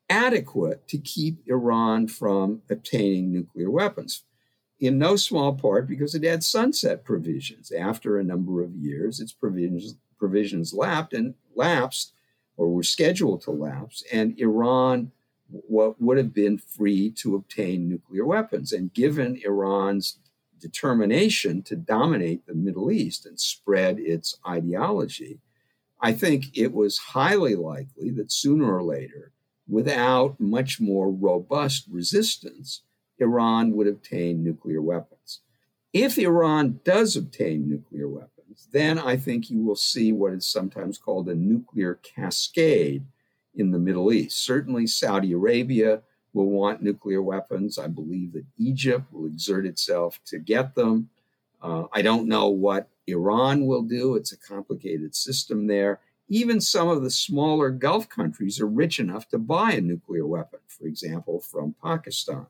adequate 0.09 0.87
to 0.89 0.99
keep 0.99 1.41
Iran 1.49 2.07
from 2.07 2.63
obtaining 2.71 3.33
nuclear 3.33 3.71
weapons. 3.71 4.23
In 4.79 4.99
no 4.99 5.17
small 5.17 5.55
part 5.55 5.89
because 5.89 6.15
it 6.15 6.23
had 6.23 6.45
sunset 6.45 7.03
provisions. 7.03 7.73
After 7.73 8.17
a 8.17 8.25
number 8.25 8.63
of 8.63 8.77
years, 8.77 9.19
its 9.19 9.33
provisions 9.33 9.97
provisions 10.19 10.73
lapsed 10.73 11.13
and 11.13 11.35
lapsed 11.55 12.13
or 12.57 12.73
were 12.73 12.83
scheduled 12.83 13.43
to 13.43 13.51
lapse, 13.51 14.03
and 14.13 14.39
Iran 14.39 15.13
what 15.49 16.01
would 16.01 16.17
have 16.17 16.35
been 16.35 16.59
free 16.59 17.11
to 17.11 17.37
obtain 17.37 17.89
nuclear 17.89 18.25
weapons. 18.25 18.73
And 18.73 18.93
given 18.93 19.41
Iran's 19.45 20.19
determination 20.61 21.63
to 21.63 21.77
dominate 21.77 22.47
the 22.47 22.55
Middle 22.55 22.91
East 22.91 23.27
and 23.27 23.39
spread 23.39 23.99
its 23.99 24.37
ideology, 24.47 25.39
I 26.01 26.13
think 26.13 26.57
it 26.57 26.73
was 26.73 26.99
highly 26.99 27.55
likely 27.55 28.11
that 28.11 28.33
sooner 28.33 28.75
or 28.75 28.83
later, 28.83 29.33
without 29.69 30.39
much 30.41 30.81
more 30.81 31.11
robust 31.11 31.87
resistance, 31.91 32.83
Iran 33.19 33.73
would 33.73 33.87
obtain 33.87 34.45
nuclear 34.45 34.83
weapons. 34.83 35.41
If 35.93 36.19
Iran 36.19 36.81
does 36.85 37.17
obtain 37.17 37.69
nuclear 37.69 38.09
weapons, 38.09 38.31
then 38.73 38.99
I 38.99 39.17
think 39.17 39.51
you 39.51 39.63
will 39.63 39.77
see 39.77 40.13
what 40.13 40.33
is 40.33 40.47
sometimes 40.47 40.99
called 40.99 41.29
a 41.29 41.35
nuclear 41.35 41.95
cascade 42.03 43.05
in 43.55 43.71
the 43.71 43.79
Middle 43.79 44.13
East. 44.13 44.45
Certainly, 44.45 44.89
Saudi 44.89 45.33
Arabia 45.33 46.03
will 46.33 46.51
want 46.51 46.83
nuclear 46.83 47.23
weapons. 47.23 47.79
I 47.79 47.87
believe 47.87 48.33
that 48.33 48.45
Egypt 48.59 49.13
will 49.13 49.27
exert 49.27 49.67
itself 49.67 50.21
to 50.27 50.39
get 50.39 50.75
them. 50.75 51.09
Uh, 51.63 51.85
I 51.93 52.03
don't 52.03 52.29
know 52.29 52.49
what 52.49 52.89
Iran 53.07 53.67
will 53.67 53.83
do. 53.83 54.15
It's 54.15 54.33
a 54.33 54.39
complicated 54.39 55.15
system 55.15 55.67
there. 55.67 56.01
Even 56.29 56.61
some 56.61 56.89
of 56.89 57.03
the 57.03 57.11
smaller 57.11 57.71
Gulf 57.71 58.09
countries 58.09 58.61
are 58.61 58.67
rich 58.67 58.99
enough 58.99 59.29
to 59.29 59.39
buy 59.39 59.73
a 59.73 59.81
nuclear 59.81 60.27
weapon, 60.27 60.61
for 60.67 60.87
example, 60.87 61.41
from 61.41 61.75
Pakistan. 61.83 62.47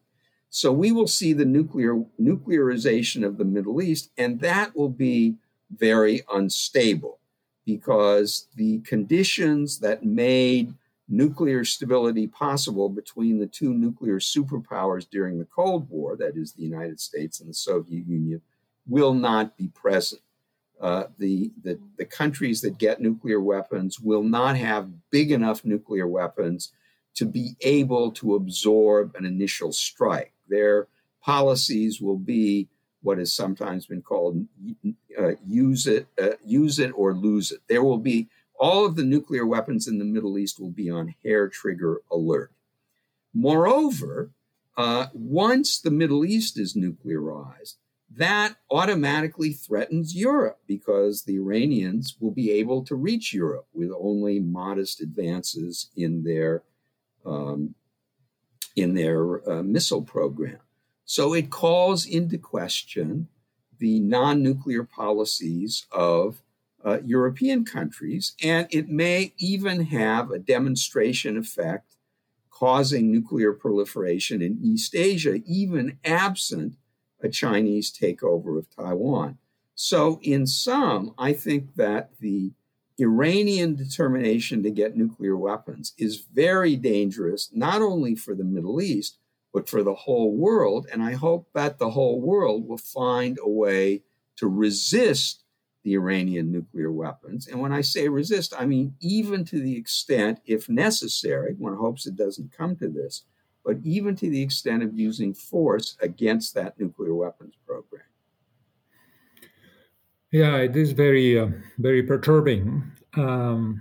So 0.49 0.73
we 0.73 0.91
will 0.93 1.07
see 1.07 1.33
the 1.33 1.45
nuclear 1.45 2.03
nuclearization 2.21 3.25
of 3.25 3.37
the 3.37 3.45
Middle 3.45 3.83
East, 3.83 4.11
and 4.17 4.41
that 4.41 4.75
will 4.75 4.89
be 4.89 5.37
very 5.71 6.23
unstable 6.33 7.19
because 7.65 8.47
the 8.55 8.79
conditions 8.81 9.81
that 9.81 10.05
made 10.05 10.73
nuclear 11.09 11.65
stability 11.65 12.27
possible 12.27 12.89
between 12.89 13.39
the 13.39 13.47
two 13.47 13.73
nuclear 13.73 14.19
superpowers 14.19 15.09
during 15.09 15.39
the 15.39 15.45
Cold 15.45 15.89
War, 15.89 16.17
that 16.17 16.37
is, 16.37 16.53
the 16.53 16.63
United 16.63 17.01
States 17.01 17.41
and 17.41 17.49
the 17.49 17.55
Soviet 17.55 18.07
Union, 18.07 18.41
will 18.87 19.15
not 19.15 19.57
be 19.57 19.69
present. 19.69 20.21
Uh, 20.81 21.05
the, 21.19 21.51
the, 21.63 21.79
the 21.97 22.05
countries 22.05 22.61
that 22.61 22.79
get 22.79 23.01
nuclear 23.01 23.41
weapons 23.41 23.99
will 23.99 24.23
not 24.23 24.57
have 24.57 24.91
big 25.11 25.31
enough 25.31 25.65
nuclear 25.65 26.07
weapons 26.07 26.73
to 27.15 27.25
be 27.25 27.57
able 27.63 28.11
to 28.13 28.35
absorb 28.35 29.15
an 29.17 29.25
initial 29.25 29.73
strike. 29.73 30.33
Their 30.49 30.87
policies 31.23 32.01
will 32.01 32.19
be 32.19 32.69
what 33.07 33.19
has 33.19 33.33
sometimes 33.33 33.87
been 33.87 34.03
called 34.03 34.45
uh, 35.17 35.33
use 35.47 35.87
it, 35.87 36.09
uh, 36.21 36.31
use 36.45 36.81
it 36.81 36.91
or 36.97 37.15
lose 37.15 37.53
it. 37.53 37.61
There 37.69 37.85
will 37.85 37.99
be 37.99 38.29
all 38.59 38.85
of 38.85 38.97
the 38.97 39.05
nuclear 39.05 39.47
weapons 39.47 39.87
in 39.87 39.99
the 39.99 40.05
Middle 40.05 40.37
East 40.37 40.59
will 40.59 40.73
be 40.73 40.91
on 40.91 41.15
hair 41.23 41.49
trigger 41.49 42.03
alert. 42.11 42.51
Moreover, 43.33 44.33
uh, 44.77 45.07
once 45.15 45.79
the 45.79 45.91
Middle 45.91 46.25
East 46.25 46.59
is 46.59 46.75
nuclearized, 46.75 47.77
that 48.11 48.57
automatically 48.71 49.53
threatens 49.53 50.17
Europe 50.17 50.59
because 50.67 51.23
the 51.23 51.37
Iranians 51.37 52.17
will 52.19 52.33
be 52.33 52.51
able 52.51 52.85
to 52.87 52.97
reach 52.97 53.33
Europe 53.33 53.67
with 53.73 53.91
only 53.97 54.41
modest 54.41 55.01
advances 55.01 55.91
in 55.97 56.25
their 56.25 56.63
um, 57.25 57.75
in 58.75 58.95
their 58.95 59.49
uh, 59.49 59.63
missile 59.63 60.03
program. 60.03 60.59
So 61.07 61.33
it 61.35 61.51
calls 61.51 62.05
into 62.05 62.37
question 62.37 63.29
the 63.79 64.01
non 64.01 64.43
nuclear 64.43 64.83
policies 64.83 65.87
of 65.93 66.43
uh, 66.85 66.99
European 67.05 67.65
countries, 67.65 68.35
and 68.43 68.67
it 68.71 68.89
may 68.89 69.33
even 69.39 69.87
have 69.87 70.31
a 70.31 70.39
demonstration 70.39 71.37
effect 71.37 71.97
causing 72.51 73.11
nuclear 73.11 73.53
proliferation 73.53 74.43
in 74.43 74.59
East 74.63 74.95
Asia, 74.95 75.41
even 75.47 75.99
absent 76.05 76.75
a 77.23 77.29
Chinese 77.29 77.93
takeover 77.93 78.59
of 78.59 78.75
Taiwan. 78.75 79.39
So, 79.75 80.19
in 80.23 80.47
sum, 80.47 81.15
I 81.19 81.33
think 81.35 81.75
that 81.77 82.11
the 82.19 82.53
Iranian 82.99 83.75
determination 83.75 84.63
to 84.63 84.71
get 84.71 84.97
nuclear 84.97 85.37
weapons 85.37 85.93
is 85.99 86.25
very 86.33 86.77
dangerous, 86.77 87.51
not 87.53 87.83
only 87.83 88.15
for 88.15 88.35
the 88.35 88.45
Middle 88.45 88.81
East, 88.81 89.19
but 89.57 89.71
for 89.71 89.83
the 89.83 89.95
whole 89.95 90.37
world. 90.37 90.87
And 90.93 91.03
I 91.03 91.15
hope 91.15 91.49
that 91.55 91.79
the 91.79 91.89
whole 91.89 92.21
world 92.21 92.69
will 92.69 92.77
find 92.77 93.39
a 93.41 93.49
way 93.49 94.03
to 94.37 94.49
resist 94.49 95.45
the 95.83 95.95
Iranian 95.95 96.53
nuclear 96.53 96.93
weapons. 96.93 97.47
And 97.47 97.59
when 97.59 97.73
I 97.73 97.81
say 97.81 98.07
resist, 98.07 98.53
I 98.59 98.67
mean 98.67 98.95
even 99.01 99.47
to 99.47 99.59
the 99.59 99.75
extent, 99.75 100.41
if 100.45 100.69
necessary, 100.69 101.55
one 101.55 101.75
hopes 101.75 102.07
it 102.07 102.17
doesn't 102.17 102.53
come 102.53 102.77
to 102.77 102.89
this, 102.89 103.23
but 103.65 103.79
even 103.83 104.15
to 104.17 104.29
the 104.29 104.43
extent 104.43 104.83
of 104.83 104.93
using 104.93 105.33
force 105.33 105.97
against 106.03 106.55
that 106.55 106.79
nuclear 106.79 107.15
weapons 107.15 107.55
program. 107.67 108.03
Yeah, 110.33 110.57
it 110.59 110.77
is 110.77 110.93
very, 110.93 111.39
uh, 111.39 111.49
very 111.79 112.03
perturbing. 112.03 112.93
Um, 113.15 113.81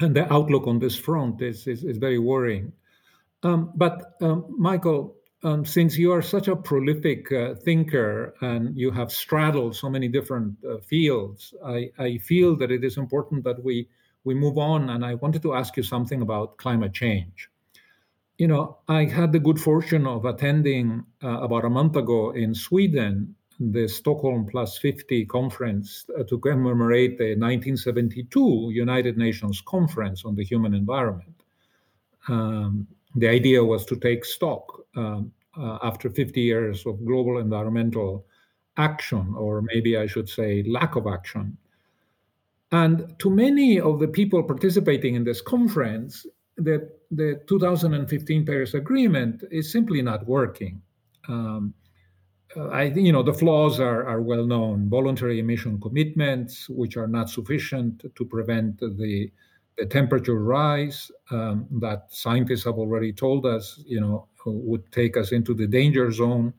and 0.00 0.14
the 0.14 0.30
outlook 0.30 0.66
on 0.66 0.78
this 0.78 0.94
front 0.94 1.40
is, 1.40 1.66
is, 1.66 1.84
is 1.84 1.96
very 1.96 2.18
worrying. 2.18 2.74
Um, 3.44 3.72
but, 3.74 4.14
um, 4.20 4.46
Michael, 4.58 5.14
um, 5.42 5.64
since 5.66 5.98
you 5.98 6.10
are 6.12 6.22
such 6.22 6.48
a 6.48 6.56
prolific 6.56 7.30
uh, 7.30 7.54
thinker 7.54 8.34
and 8.40 8.76
you 8.76 8.90
have 8.90 9.12
straddled 9.12 9.76
so 9.76 9.90
many 9.90 10.08
different 10.08 10.56
uh, 10.64 10.78
fields, 10.78 11.52
I, 11.64 11.90
I, 11.98 12.18
feel 12.18 12.56
that 12.56 12.70
it 12.70 12.82
is 12.82 12.96
important 12.96 13.44
that 13.44 13.62
we, 13.62 13.86
we 14.24 14.34
move 14.34 14.56
on. 14.56 14.88
And 14.88 15.04
I 15.04 15.14
wanted 15.14 15.42
to 15.42 15.54
ask 15.54 15.76
you 15.76 15.82
something 15.82 16.22
about 16.22 16.56
climate 16.56 16.94
change. 16.94 17.50
You 18.38 18.48
know, 18.48 18.78
I 18.88 19.04
had 19.04 19.32
the 19.32 19.38
good 19.38 19.60
fortune 19.60 20.06
of 20.06 20.24
attending 20.24 21.04
uh, 21.22 21.40
about 21.42 21.66
a 21.66 21.70
month 21.70 21.96
ago 21.96 22.30
in 22.30 22.54
Sweden 22.54 23.34
the 23.60 23.86
Stockholm 23.88 24.46
Plus 24.46 24.78
50 24.78 25.26
conference 25.26 26.06
uh, 26.18 26.24
to 26.24 26.38
commemorate 26.38 27.18
the 27.18 27.36
1972 27.36 28.70
United 28.72 29.16
Nations 29.16 29.62
Conference 29.64 30.24
on 30.24 30.34
the 30.34 30.44
Human 30.44 30.74
Environment. 30.74 31.42
Um, 32.28 32.88
the 33.14 33.28
idea 33.28 33.64
was 33.64 33.84
to 33.86 33.96
take 33.96 34.24
stock 34.24 34.84
um, 34.96 35.32
uh, 35.56 35.78
after 35.82 36.10
50 36.10 36.40
years 36.40 36.84
of 36.86 37.04
global 37.04 37.38
environmental 37.38 38.26
action, 38.76 39.34
or 39.36 39.62
maybe 39.62 39.96
I 39.96 40.06
should 40.06 40.28
say 40.28 40.64
lack 40.64 40.96
of 40.96 41.06
action. 41.06 41.56
And 42.72 43.14
to 43.20 43.30
many 43.30 43.78
of 43.78 44.00
the 44.00 44.08
people 44.08 44.42
participating 44.42 45.14
in 45.14 45.22
this 45.22 45.40
conference, 45.40 46.26
the, 46.56 46.90
the 47.10 47.40
2015 47.46 48.44
Paris 48.44 48.74
Agreement 48.74 49.44
is 49.50 49.70
simply 49.70 50.02
not 50.02 50.26
working. 50.26 50.82
Um, 51.28 51.74
I 52.70 52.90
think 52.90 53.06
you 53.06 53.12
know 53.12 53.22
the 53.22 53.34
flaws 53.34 53.80
are, 53.80 54.06
are 54.06 54.22
well 54.22 54.44
known. 54.44 54.88
Voluntary 54.88 55.40
emission 55.40 55.80
commitments, 55.80 56.68
which 56.68 56.96
are 56.96 57.08
not 57.08 57.28
sufficient 57.28 58.04
to 58.14 58.24
prevent 58.24 58.78
the, 58.78 59.30
the 59.76 59.86
temperature 59.86 60.38
rise 60.38 61.10
um, 61.30 61.66
that 61.80 62.06
scientists 62.10 62.64
have 62.64 62.74
already 62.74 63.10
told 63.12 63.46
us, 63.46 63.80
you 63.86 64.00
know, 64.00 64.28
would 64.46 64.90
take 64.92 65.16
us 65.16 65.32
into 65.32 65.54
the 65.54 65.66
danger 65.66 66.12
zone. 66.12 66.52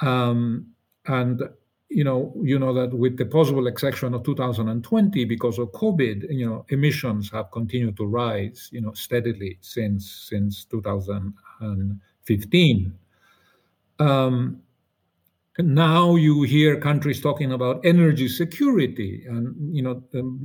Um, 0.00 0.66
and 1.06 1.40
you 1.88 2.02
know, 2.02 2.34
you 2.42 2.58
know 2.58 2.74
that 2.74 2.92
with 2.92 3.16
the 3.16 3.24
possible 3.24 3.68
exception 3.68 4.12
of 4.12 4.24
2020, 4.24 5.24
because 5.24 5.56
of 5.58 5.70
COVID, 5.72 6.26
you 6.30 6.44
know, 6.44 6.66
emissions 6.70 7.30
have 7.30 7.52
continued 7.52 7.96
to 7.96 8.06
rise, 8.06 8.68
you 8.72 8.80
know, 8.80 8.92
steadily 8.92 9.56
since 9.60 10.26
since 10.28 10.64
2015. 10.64 12.92
Um, 13.98 14.60
now 15.58 16.16
you 16.16 16.42
hear 16.42 16.78
countries 16.78 17.18
talking 17.20 17.52
about 17.52 17.80
energy 17.84 18.28
security 18.28 19.24
and 19.26 19.74
you 19.74 19.82
know 19.82 20.02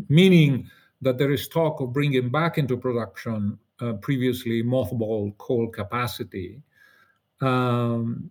meaning 0.07 0.69
that 1.01 1.17
there 1.17 1.31
is 1.31 1.47
talk 1.47 1.79
of 1.81 1.93
bringing 1.93 2.29
back 2.29 2.57
into 2.57 2.77
production 2.77 3.57
uh, 3.79 3.93
previously 3.93 4.63
mothballed 4.63 5.37
coal 5.37 5.67
capacity. 5.67 6.61
Um, 7.41 8.29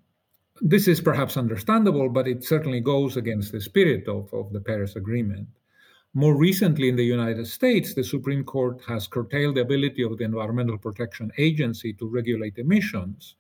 this 0.61 0.87
is 0.87 1.01
perhaps 1.01 1.37
understandable 1.37 2.09
but 2.09 2.29
it 2.29 2.45
certainly 2.45 2.81
goes 2.81 3.17
against 3.17 3.51
the 3.53 3.61
spirit 3.61 4.07
of, 4.07 4.33
of 4.33 4.53
the 4.53 4.61
paris 4.61 4.97
agreement. 4.97 5.49
More 6.13 6.37
recently 6.37 6.89
in 6.89 6.97
the 6.97 7.05
united 7.05 7.47
states 7.47 7.95
the 7.95 8.05
supreme 8.05 8.45
court 8.45 8.81
has 8.87 9.07
curtailed 9.07 9.57
the 9.57 9.63
ability 9.63 10.03
of 10.03 10.19
the 10.19 10.25
environmental 10.25 10.77
protection 10.77 11.33
agency 11.39 11.93
to 11.95 12.07
regulate 12.07 12.59
emissions 12.59 13.37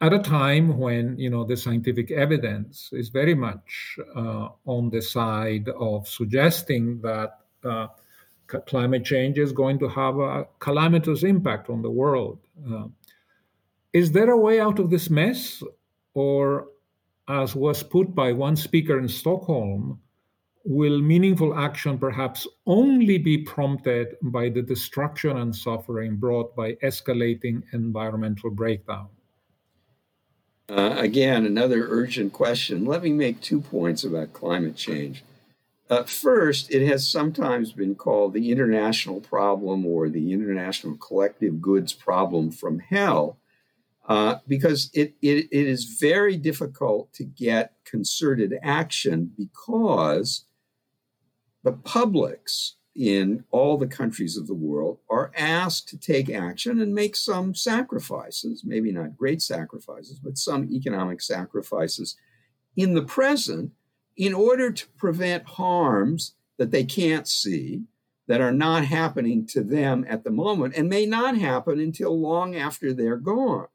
at 0.00 0.12
a 0.12 0.18
time 0.18 0.76
when 0.78 1.16
you 1.18 1.30
know 1.30 1.44
the 1.44 1.56
scientific 1.56 2.10
evidence 2.10 2.90
is 2.92 3.08
very 3.08 3.34
much 3.34 3.98
uh, 4.16 4.48
on 4.66 4.90
the 4.90 5.00
side 5.00 5.68
of 5.78 6.06
suggesting 6.06 7.00
that 7.00 7.38
uh, 7.64 7.86
climate 8.66 9.04
change 9.04 9.38
is 9.38 9.52
going 9.52 9.78
to 9.78 9.88
have 9.88 10.18
a 10.18 10.46
calamitous 10.60 11.22
impact 11.22 11.70
on 11.70 11.82
the 11.82 11.90
world. 11.90 12.38
Uh, 12.70 12.88
is 13.92 14.12
there 14.12 14.30
a 14.30 14.36
way 14.36 14.60
out 14.60 14.78
of 14.78 14.90
this 14.90 15.08
mess, 15.08 15.62
or 16.14 16.68
as 17.28 17.54
was 17.54 17.82
put 17.82 18.14
by 18.14 18.32
one 18.32 18.56
speaker 18.56 18.98
in 18.98 19.08
Stockholm, 19.08 20.00
will 20.64 21.00
meaningful 21.00 21.58
action 21.58 21.98
perhaps 21.98 22.46
only 22.66 23.18
be 23.18 23.38
prompted 23.38 24.16
by 24.22 24.48
the 24.48 24.62
destruction 24.62 25.36
and 25.36 25.54
suffering 25.54 26.16
brought 26.16 26.56
by 26.56 26.72
escalating 26.82 27.62
environmental 27.72 28.50
breakdown? 28.50 29.08
Uh, 30.68 30.96
again, 30.98 31.44
another 31.44 31.86
urgent 31.88 32.32
question. 32.32 32.86
Let 32.86 33.02
me 33.02 33.12
make 33.12 33.40
two 33.42 33.60
points 33.60 34.04
about 34.04 34.32
climate 34.32 34.76
change. 34.76 35.22
Uh, 35.90 36.02
first, 36.04 36.70
it 36.70 36.86
has 36.86 37.08
sometimes 37.08 37.72
been 37.72 37.94
called 37.94 38.32
the 38.32 38.50
international 38.50 39.20
problem 39.20 39.84
or 39.84 40.08
the 40.08 40.32
international 40.32 40.96
collective 40.96 41.60
goods 41.60 41.92
problem 41.92 42.50
from 42.50 42.78
hell 42.78 43.38
uh, 44.08 44.36
because 44.48 44.90
it, 44.94 45.14
it, 45.20 45.46
it 45.50 45.66
is 45.66 45.84
very 45.84 46.36
difficult 46.36 47.12
to 47.12 47.24
get 47.24 47.74
concerted 47.84 48.54
action 48.62 49.30
because 49.36 50.44
the 51.62 51.72
publics 51.72 52.76
in 52.94 53.44
all 53.50 53.76
the 53.76 53.86
countries 53.86 54.36
of 54.36 54.46
the 54.46 54.54
world 54.54 54.98
are 55.10 55.32
asked 55.36 55.88
to 55.88 55.98
take 55.98 56.30
action 56.30 56.80
and 56.80 56.94
make 56.94 57.16
some 57.16 57.54
sacrifices, 57.54 58.62
maybe 58.64 58.92
not 58.92 59.16
great 59.16 59.42
sacrifices, 59.42 60.18
but 60.18 60.38
some 60.38 60.70
economic 60.70 61.20
sacrifices 61.20 62.16
in 62.76 62.94
the 62.94 63.02
present 63.02 63.72
in 64.16 64.34
order 64.34 64.70
to 64.70 64.86
prevent 64.96 65.44
harms 65.44 66.34
that 66.58 66.70
they 66.70 66.84
can't 66.84 67.26
see, 67.26 67.82
that 68.26 68.40
are 68.40 68.52
not 68.52 68.84
happening 68.84 69.46
to 69.46 69.62
them 69.62 70.04
at 70.08 70.24
the 70.24 70.30
moment, 70.30 70.74
and 70.76 70.88
may 70.88 71.04
not 71.04 71.36
happen 71.36 71.78
until 71.78 72.18
long 72.18 72.56
after 72.56 72.92
they're 72.92 73.16
gone. 73.16 73.66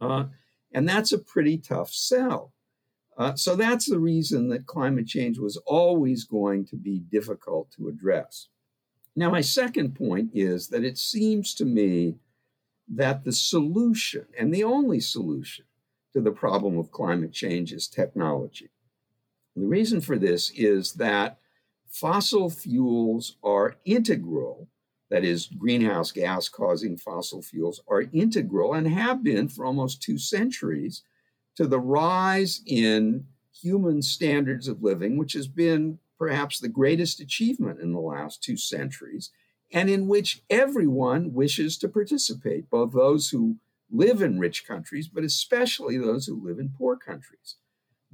Uh, 0.00 0.24
and 0.72 0.88
that's 0.88 1.12
a 1.12 1.18
pretty 1.18 1.58
tough 1.58 1.90
sell. 1.90 2.52
Uh, 3.16 3.34
so 3.34 3.54
that's 3.54 3.88
the 3.88 3.98
reason 3.98 4.48
that 4.48 4.66
climate 4.66 5.06
change 5.06 5.38
was 5.38 5.56
always 5.66 6.24
going 6.24 6.66
to 6.66 6.76
be 6.76 6.98
difficult 6.98 7.70
to 7.70 7.88
address. 7.88 8.48
Now, 9.16 9.30
my 9.30 9.40
second 9.40 9.94
point 9.94 10.30
is 10.34 10.68
that 10.68 10.84
it 10.84 10.98
seems 10.98 11.54
to 11.54 11.64
me 11.64 12.16
that 12.88 13.24
the 13.24 13.32
solution, 13.32 14.26
and 14.38 14.52
the 14.52 14.64
only 14.64 15.00
solution 15.00 15.64
to 16.12 16.20
the 16.20 16.32
problem 16.32 16.76
of 16.78 16.90
climate 16.90 17.32
change, 17.32 17.72
is 17.72 17.86
technology. 17.86 18.70
The 19.56 19.66
reason 19.66 20.00
for 20.00 20.18
this 20.18 20.50
is 20.50 20.94
that 20.94 21.38
fossil 21.88 22.50
fuels 22.50 23.36
are 23.42 23.76
integral, 23.84 24.68
that 25.10 25.24
is, 25.24 25.46
greenhouse 25.46 26.10
gas 26.10 26.48
causing 26.48 26.96
fossil 26.96 27.40
fuels 27.40 27.80
are 27.86 28.04
integral 28.12 28.74
and 28.74 28.88
have 28.88 29.22
been 29.22 29.48
for 29.48 29.64
almost 29.64 30.02
two 30.02 30.18
centuries 30.18 31.02
to 31.56 31.66
the 31.66 31.78
rise 31.78 32.62
in 32.66 33.26
human 33.52 34.02
standards 34.02 34.66
of 34.66 34.82
living, 34.82 35.16
which 35.16 35.34
has 35.34 35.46
been 35.46 35.98
perhaps 36.18 36.58
the 36.58 36.68
greatest 36.68 37.20
achievement 37.20 37.80
in 37.80 37.92
the 37.92 38.00
last 38.00 38.42
two 38.42 38.56
centuries, 38.56 39.30
and 39.72 39.88
in 39.88 40.08
which 40.08 40.42
everyone 40.50 41.32
wishes 41.32 41.78
to 41.78 41.88
participate, 41.88 42.68
both 42.70 42.92
those 42.92 43.30
who 43.30 43.56
live 43.90 44.20
in 44.20 44.40
rich 44.40 44.66
countries, 44.66 45.06
but 45.06 45.22
especially 45.22 45.96
those 45.96 46.26
who 46.26 46.44
live 46.44 46.58
in 46.58 46.74
poor 46.76 46.96
countries. 46.96 47.56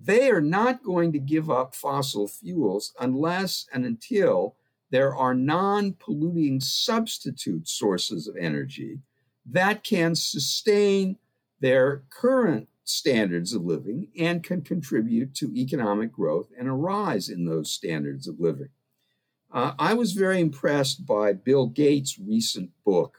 They 0.03 0.31
are 0.31 0.41
not 0.41 0.83
going 0.83 1.13
to 1.13 1.19
give 1.19 1.51
up 1.51 1.75
fossil 1.75 2.27
fuels 2.27 2.93
unless 2.99 3.67
and 3.73 3.85
until 3.85 4.57
there 4.91 5.15
are 5.15 5.35
non 5.35 5.95
polluting 5.95 6.61
substitute 6.61 7.69
sources 7.69 8.27
of 8.27 8.37
energy 8.37 9.01
that 9.47 9.85
can 9.85 10.15
sustain 10.15 11.17
their 11.61 12.05
current 12.11 12.69
standards 12.85 13.53
of 13.53 13.63
living 13.63 14.09
and 14.19 14.43
can 14.43 14.63
contribute 14.63 15.35
to 15.35 15.55
economic 15.55 16.13
growth 16.13 16.49
and 16.59 16.69
a 16.69 16.73
rise 16.73 17.29
in 17.29 17.45
those 17.45 17.73
standards 17.73 18.27
of 18.27 18.41
living. 18.41 18.71
Uh, 19.53 19.73
I 19.79 19.95
was 19.95 20.13
very 20.13 20.41
impressed 20.41 21.07
by 21.07 21.33
Bill 21.33 21.67
Gates' 21.67 22.19
recent 22.19 22.71
book 22.85 23.19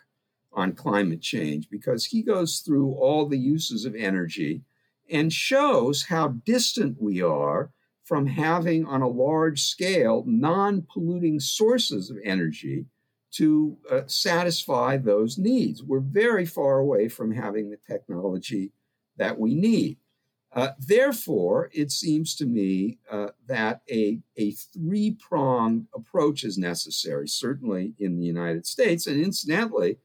on 0.53 0.73
climate 0.73 1.21
change 1.21 1.69
because 1.69 2.05
he 2.05 2.21
goes 2.21 2.59
through 2.59 2.93
all 2.93 3.27
the 3.27 3.38
uses 3.38 3.86
of 3.86 3.95
energy 3.95 4.63
and 5.12 5.34
shows 5.34 6.03
how 6.03 6.30
distant 6.30 7.01
we 7.01 7.22
are 7.22 7.72
from 8.03 8.28
having 8.28 8.86
on 8.86 9.01
a 9.01 9.07
large 9.07 9.62
scale 9.62 10.24
non 10.26 10.86
polluting 10.91 11.39
sources 11.39 12.09
of 12.09 12.18
energy 12.24 12.86
to 13.32 13.78
uh, 13.89 14.01
satisfy 14.07 14.97
those 14.97 15.38
needs. 15.38 15.84
We're 15.84 15.99
very 15.99 16.45
far 16.45 16.80
away 16.80 17.07
from 17.07 17.32
having 17.32 17.70
the 17.70 17.78
technology 17.78 18.72
that 19.18 19.39
we 19.39 19.55
need. 19.55 19.97
Uh, 20.53 20.72
therefore, 20.78 21.70
it 21.74 21.91
seems 21.91 22.36
to 22.36 22.45
me 22.45 22.97
uh, 23.09 23.30
that 23.47 23.82
a, 23.89 24.20
a 24.36 24.51
three 24.51 25.12
pronged 25.12 25.88
approach 25.95 26.43
is 26.43 26.57
necessary, 26.57 27.28
certainly 27.28 27.93
in 27.97 28.18
the 28.18 28.26
United 28.26 28.66
States. 28.66 29.07
And 29.07 29.22
incidentally, 29.22 29.97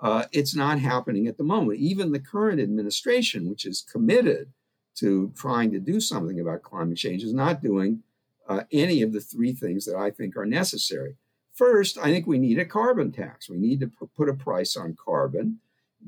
uh, 0.00 0.24
it's 0.32 0.54
not 0.54 0.78
happening 0.78 1.26
at 1.26 1.36
the 1.38 1.44
moment. 1.44 1.78
Even 1.78 2.12
the 2.12 2.20
current 2.20 2.60
administration, 2.60 3.48
which 3.48 3.64
is 3.66 3.82
committed 3.90 4.52
to 4.96 5.32
trying 5.36 5.70
to 5.72 5.80
do 5.80 6.00
something 6.00 6.40
about 6.40 6.62
climate 6.62 6.98
change, 6.98 7.22
is 7.22 7.34
not 7.34 7.62
doing 7.62 8.02
uh, 8.48 8.62
any 8.72 9.02
of 9.02 9.12
the 9.12 9.20
three 9.20 9.52
things 9.52 9.84
that 9.84 9.96
I 9.96 10.10
think 10.10 10.36
are 10.36 10.46
necessary. 10.46 11.16
First, 11.52 11.98
I 11.98 12.04
think 12.04 12.26
we 12.26 12.38
need 12.38 12.58
a 12.58 12.64
carbon 12.64 13.10
tax. 13.10 13.50
We 13.50 13.58
need 13.58 13.80
to 13.80 13.90
put 14.16 14.28
a 14.28 14.34
price 14.34 14.76
on 14.76 14.96
carbon, 15.02 15.58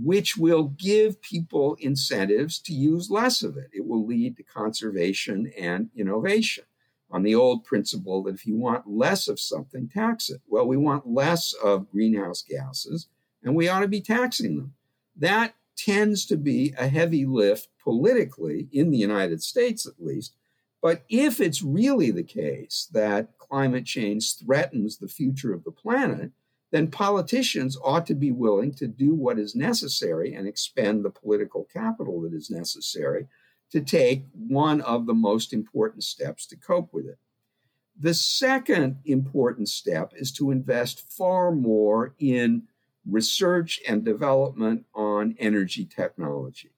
which 0.01 0.37
will 0.37 0.69
give 0.79 1.21
people 1.21 1.77
incentives 1.81 2.61
to 2.61 2.73
use 2.73 3.11
less 3.11 3.43
of 3.43 3.57
it. 3.57 3.71
It 3.73 3.87
will 3.87 4.07
lead 4.07 4.37
to 4.37 4.45
conservation 4.45 5.53
and 5.59 5.91
innovation 5.97 6.65
on 7.11 7.25
the 7.25 7.35
old 7.35 7.65
principle 7.65 8.23
that 8.23 8.37
if 8.37 8.47
you 8.47 8.57
want 8.57 8.89
less 8.89 9.27
of 9.27 9.41
something, 9.41 9.89
tax 9.89 10.31
it. 10.31 10.41
Well, 10.47 10.69
we 10.69 10.77
want 10.77 11.09
less 11.09 11.53
of 11.53 11.91
greenhouse 11.91 12.43
gases 12.43 13.09
and 13.43 13.55
we 13.55 13.69
ought 13.69 13.81
to 13.81 13.89
be 13.89 14.01
taxing 14.01 14.57
them. 14.57 14.75
That 15.17 15.55
tends 15.77 16.27
to 16.27 16.37
be 16.37 16.75
a 16.79 16.89
heavy 16.89 17.25
lift 17.25 17.69
politically, 17.83 18.69
in 18.73 18.91
the 18.91 18.99
United 18.99 19.43
States 19.43 19.87
at 19.87 19.95
least. 19.99 20.35
But 20.83 21.05
if 21.09 21.41
it's 21.41 21.63
really 21.63 22.11
the 22.11 22.23
case 22.23 22.89
that 22.93 23.39
climate 23.39 23.85
change 23.85 24.37
threatens 24.37 24.97
the 24.97 25.09
future 25.09 25.53
of 25.53 25.65
the 25.65 25.71
planet, 25.71 26.31
then 26.71 26.91
politicians 26.91 27.77
ought 27.83 28.07
to 28.07 28.15
be 28.15 28.31
willing 28.31 28.73
to 28.75 28.87
do 28.87 29.15
what 29.15 29.39
is 29.39 29.57
necessary 29.57 30.35
and 30.35 30.47
expend 30.47 31.05
the 31.05 31.11
political 31.11 31.67
capital 31.73 32.21
that 32.23 32.33
is 32.33 32.51
necessary 32.51 33.27
to 33.71 33.81
take 33.81 34.27
one 34.33 34.81
of 34.81 35.07
the 35.07 35.15
most 35.15 35.53
important 35.53 36.05
steps 36.05 36.47
to 36.47 36.57
cope 36.57 36.93
with 36.93 37.07
it. 37.07 37.19
The 37.99 38.15
second 38.15 38.99
important 39.05 39.69
step 39.69 40.13
is 40.17 40.33
to 40.33 40.51
invest 40.51 41.13
far 41.13 41.51
more 41.53 42.15
in 42.19 42.63
research 43.09 43.81
and 43.89 44.05
development 44.05 44.85
on 44.95 45.35
energy 45.39 45.85
technology. 45.85 46.71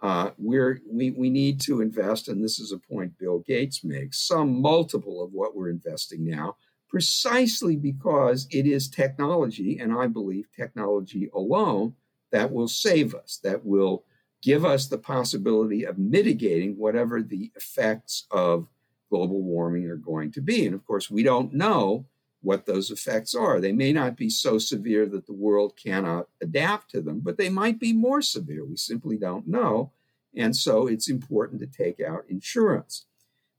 Uh, 0.00 0.30
we're, 0.38 0.80
we, 0.88 1.10
we 1.10 1.28
need 1.28 1.60
to 1.60 1.80
invest, 1.80 2.28
and 2.28 2.42
this 2.42 2.60
is 2.60 2.72
a 2.72 2.78
point 2.78 3.18
Bill 3.18 3.40
Gates 3.40 3.82
makes, 3.82 4.20
some 4.20 4.60
multiple 4.60 5.22
of 5.22 5.32
what 5.32 5.56
we're 5.56 5.70
investing 5.70 6.24
now, 6.24 6.56
precisely 6.88 7.76
because 7.76 8.46
it 8.50 8.66
is 8.66 8.88
technology, 8.88 9.78
and 9.78 9.92
I 9.92 10.06
believe 10.06 10.46
technology 10.56 11.28
alone, 11.34 11.94
that 12.30 12.52
will 12.52 12.68
save 12.68 13.14
us, 13.14 13.40
that 13.42 13.64
will 13.64 14.04
give 14.42 14.64
us 14.64 14.86
the 14.86 14.98
possibility 14.98 15.84
of 15.84 15.98
mitigating 15.98 16.76
whatever 16.76 17.20
the 17.20 17.50
effects 17.56 18.26
of 18.30 18.68
global 19.10 19.42
warming 19.42 19.86
are 19.86 19.96
going 19.96 20.30
to 20.32 20.40
be. 20.40 20.66
And 20.66 20.74
of 20.74 20.86
course, 20.86 21.10
we 21.10 21.22
don't 21.22 21.52
know 21.52 22.06
what 22.40 22.66
those 22.66 22.90
effects 22.90 23.34
are. 23.34 23.60
They 23.60 23.72
may 23.72 23.92
not 23.92 24.16
be 24.16 24.30
so 24.30 24.58
severe 24.58 25.06
that 25.06 25.26
the 25.26 25.32
world 25.32 25.74
cannot 25.76 26.28
adapt 26.40 26.90
to 26.92 27.00
them, 27.00 27.20
but 27.20 27.36
they 27.36 27.48
might 27.48 27.80
be 27.80 27.92
more 27.92 28.22
severe. 28.22 28.64
We 28.64 28.76
simply 28.76 29.16
don't 29.16 29.48
know. 29.48 29.92
And 30.36 30.54
so 30.54 30.86
it's 30.86 31.08
important 31.08 31.60
to 31.60 31.66
take 31.66 32.00
out 32.00 32.24
insurance. 32.28 33.06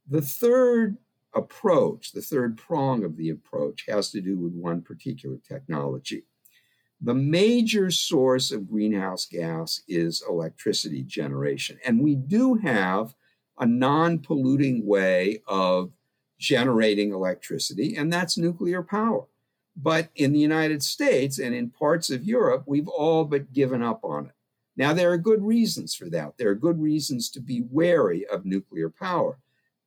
The 0.07 0.21
third 0.21 0.97
approach, 1.35 2.13
the 2.13 2.21
third 2.21 2.57
prong 2.57 3.03
of 3.03 3.17
the 3.17 3.29
approach, 3.29 3.85
has 3.87 4.11
to 4.11 4.21
do 4.21 4.37
with 4.37 4.53
one 4.53 4.81
particular 4.81 5.37
technology. 5.47 6.23
The 7.01 7.13
major 7.13 7.91
source 7.91 8.51
of 8.51 8.69
greenhouse 8.69 9.25
gas 9.25 9.81
is 9.87 10.23
electricity 10.27 11.03
generation. 11.03 11.79
And 11.85 12.01
we 12.01 12.15
do 12.15 12.55
have 12.55 13.15
a 13.57 13.65
non 13.65 14.19
polluting 14.19 14.85
way 14.85 15.41
of 15.47 15.91
generating 16.39 17.11
electricity, 17.11 17.95
and 17.95 18.11
that's 18.11 18.37
nuclear 18.37 18.81
power. 18.81 19.25
But 19.75 20.09
in 20.15 20.33
the 20.33 20.39
United 20.39 20.81
States 20.83 21.39
and 21.39 21.53
in 21.53 21.69
parts 21.69 22.09
of 22.09 22.23
Europe, 22.23 22.63
we've 22.65 22.87
all 22.87 23.25
but 23.25 23.53
given 23.53 23.83
up 23.83 24.03
on 24.03 24.27
it. 24.27 24.31
Now, 24.75 24.93
there 24.93 25.11
are 25.11 25.17
good 25.17 25.43
reasons 25.43 25.93
for 25.93 26.09
that. 26.09 26.37
There 26.37 26.49
are 26.49 26.55
good 26.55 26.81
reasons 26.81 27.29
to 27.31 27.41
be 27.41 27.63
wary 27.69 28.25
of 28.25 28.45
nuclear 28.45 28.89
power. 28.89 29.39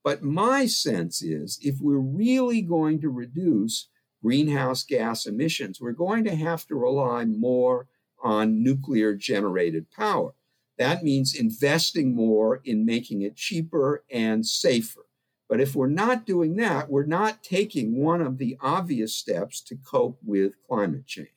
But 0.05 0.22
my 0.22 0.66
sense 0.66 1.22
is 1.22 1.59
if 1.62 1.80
we're 1.80 1.96
really 1.96 2.61
going 2.61 3.00
to 3.00 3.09
reduce 3.09 3.88
greenhouse 4.22 4.84
gas 4.84 5.26
emissions, 5.26 5.80
we're 5.80 5.92
going 5.92 6.24
to 6.24 6.34
have 6.34 6.66
to 6.66 6.74
rely 6.74 7.24
more 7.24 7.86
on 8.22 8.62
nuclear 8.62 9.14
generated 9.14 9.90
power. 9.90 10.34
That 10.78 11.03
means 11.03 11.34
investing 11.34 12.14
more 12.14 12.61
in 12.64 12.84
making 12.84 13.22
it 13.22 13.36
cheaper 13.36 14.05
and 14.11 14.44
safer. 14.46 15.07
But 15.53 15.61
if 15.61 15.76
we're 15.76 15.86
not 15.86 16.24
doing 16.24 16.57
that, 16.57 16.88
we're 16.88 17.05
not 17.05 17.42
taking 17.42 17.94
one 17.94 18.22
of 18.22 18.38
the 18.38 18.57
obvious 18.62 19.14
steps 19.14 19.61
to 19.68 19.76
cope 19.76 20.18
with 20.24 20.55
climate 20.66 21.07
change. 21.07 21.28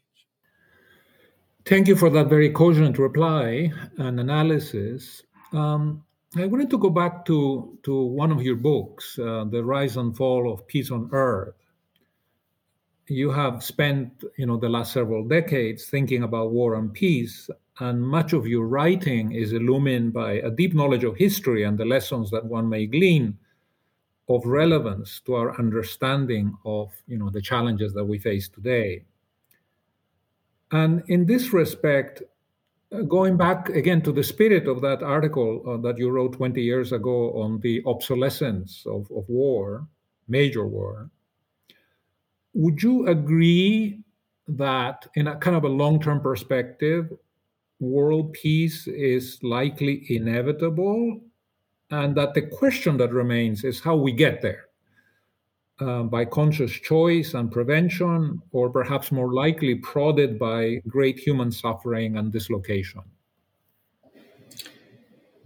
Thank 1.65 1.89
you 1.89 1.97
for 1.97 2.09
that 2.11 2.29
very 2.29 2.49
cogent 2.49 2.97
reply 2.97 3.73
and 3.97 4.17
analysis. 4.17 5.21
Um, 5.51 6.05
I 6.37 6.45
wanted 6.45 6.69
to 6.69 6.77
go 6.77 6.89
back 6.89 7.25
to, 7.25 7.77
to 7.83 8.05
one 8.05 8.31
of 8.31 8.41
your 8.41 8.55
books, 8.55 9.19
uh, 9.19 9.43
The 9.49 9.61
Rise 9.61 9.97
and 9.97 10.15
Fall 10.15 10.49
of 10.49 10.65
Peace 10.65 10.91
on 10.91 11.09
Earth. 11.11 11.55
You 13.09 13.31
have 13.31 13.65
spent 13.65 14.23
you 14.37 14.45
know, 14.45 14.55
the 14.55 14.69
last 14.69 14.93
several 14.93 15.27
decades 15.27 15.87
thinking 15.87 16.23
about 16.23 16.51
war 16.51 16.75
and 16.75 16.93
peace, 16.93 17.49
and 17.81 18.01
much 18.01 18.31
of 18.31 18.47
your 18.47 18.65
writing 18.65 19.33
is 19.33 19.51
illumined 19.51 20.13
by 20.13 20.35
a 20.35 20.49
deep 20.49 20.73
knowledge 20.73 21.03
of 21.03 21.17
history 21.17 21.63
and 21.63 21.77
the 21.77 21.83
lessons 21.83 22.31
that 22.31 22.45
one 22.45 22.69
may 22.69 22.85
glean 22.85 23.37
of 24.27 24.45
relevance 24.45 25.21
to 25.25 25.35
our 25.35 25.57
understanding 25.59 26.57
of 26.65 26.91
you 27.07 27.17
know 27.17 27.29
the 27.29 27.41
challenges 27.41 27.93
that 27.93 28.05
we 28.05 28.17
face 28.17 28.49
today. 28.49 29.03
And 30.71 31.03
in 31.07 31.25
this 31.25 31.53
respect 31.53 32.23
uh, 32.91 33.01
going 33.01 33.35
back 33.35 33.69
again 33.69 34.01
to 34.01 34.11
the 34.11 34.23
spirit 34.23 34.67
of 34.67 34.81
that 34.81 35.01
article 35.01 35.63
uh, 35.67 35.77
that 35.77 35.97
you 35.97 36.09
wrote 36.09 36.33
20 36.33 36.61
years 36.61 36.91
ago 36.91 37.31
on 37.33 37.59
the 37.61 37.81
obsolescence 37.85 38.83
of, 38.85 39.09
of 39.11 39.27
war 39.27 39.87
major 40.27 40.65
war 40.67 41.09
would 42.53 42.81
you 42.81 43.07
agree 43.07 43.99
that 44.47 45.07
in 45.15 45.27
a 45.27 45.35
kind 45.37 45.55
of 45.55 45.63
a 45.63 45.69
long-term 45.69 46.21
perspective 46.21 47.11
world 47.79 48.33
peace 48.33 48.87
is 48.87 49.39
likely 49.41 50.05
inevitable 50.09 51.19
and 51.91 52.15
that 52.15 52.33
the 52.33 52.41
question 52.41 52.97
that 52.97 53.11
remains 53.11 53.63
is 53.63 53.79
how 53.79 53.95
we 53.95 54.11
get 54.11 54.41
there 54.41 54.65
uh, 55.79 56.03
by 56.03 56.25
conscious 56.25 56.71
choice 56.71 57.33
and 57.33 57.51
prevention, 57.51 58.41
or 58.51 58.69
perhaps 58.69 59.11
more 59.11 59.33
likely 59.33 59.75
prodded 59.75 60.39
by 60.39 60.81
great 60.87 61.19
human 61.19 61.51
suffering 61.51 62.17
and 62.17 62.31
dislocation. 62.31 63.01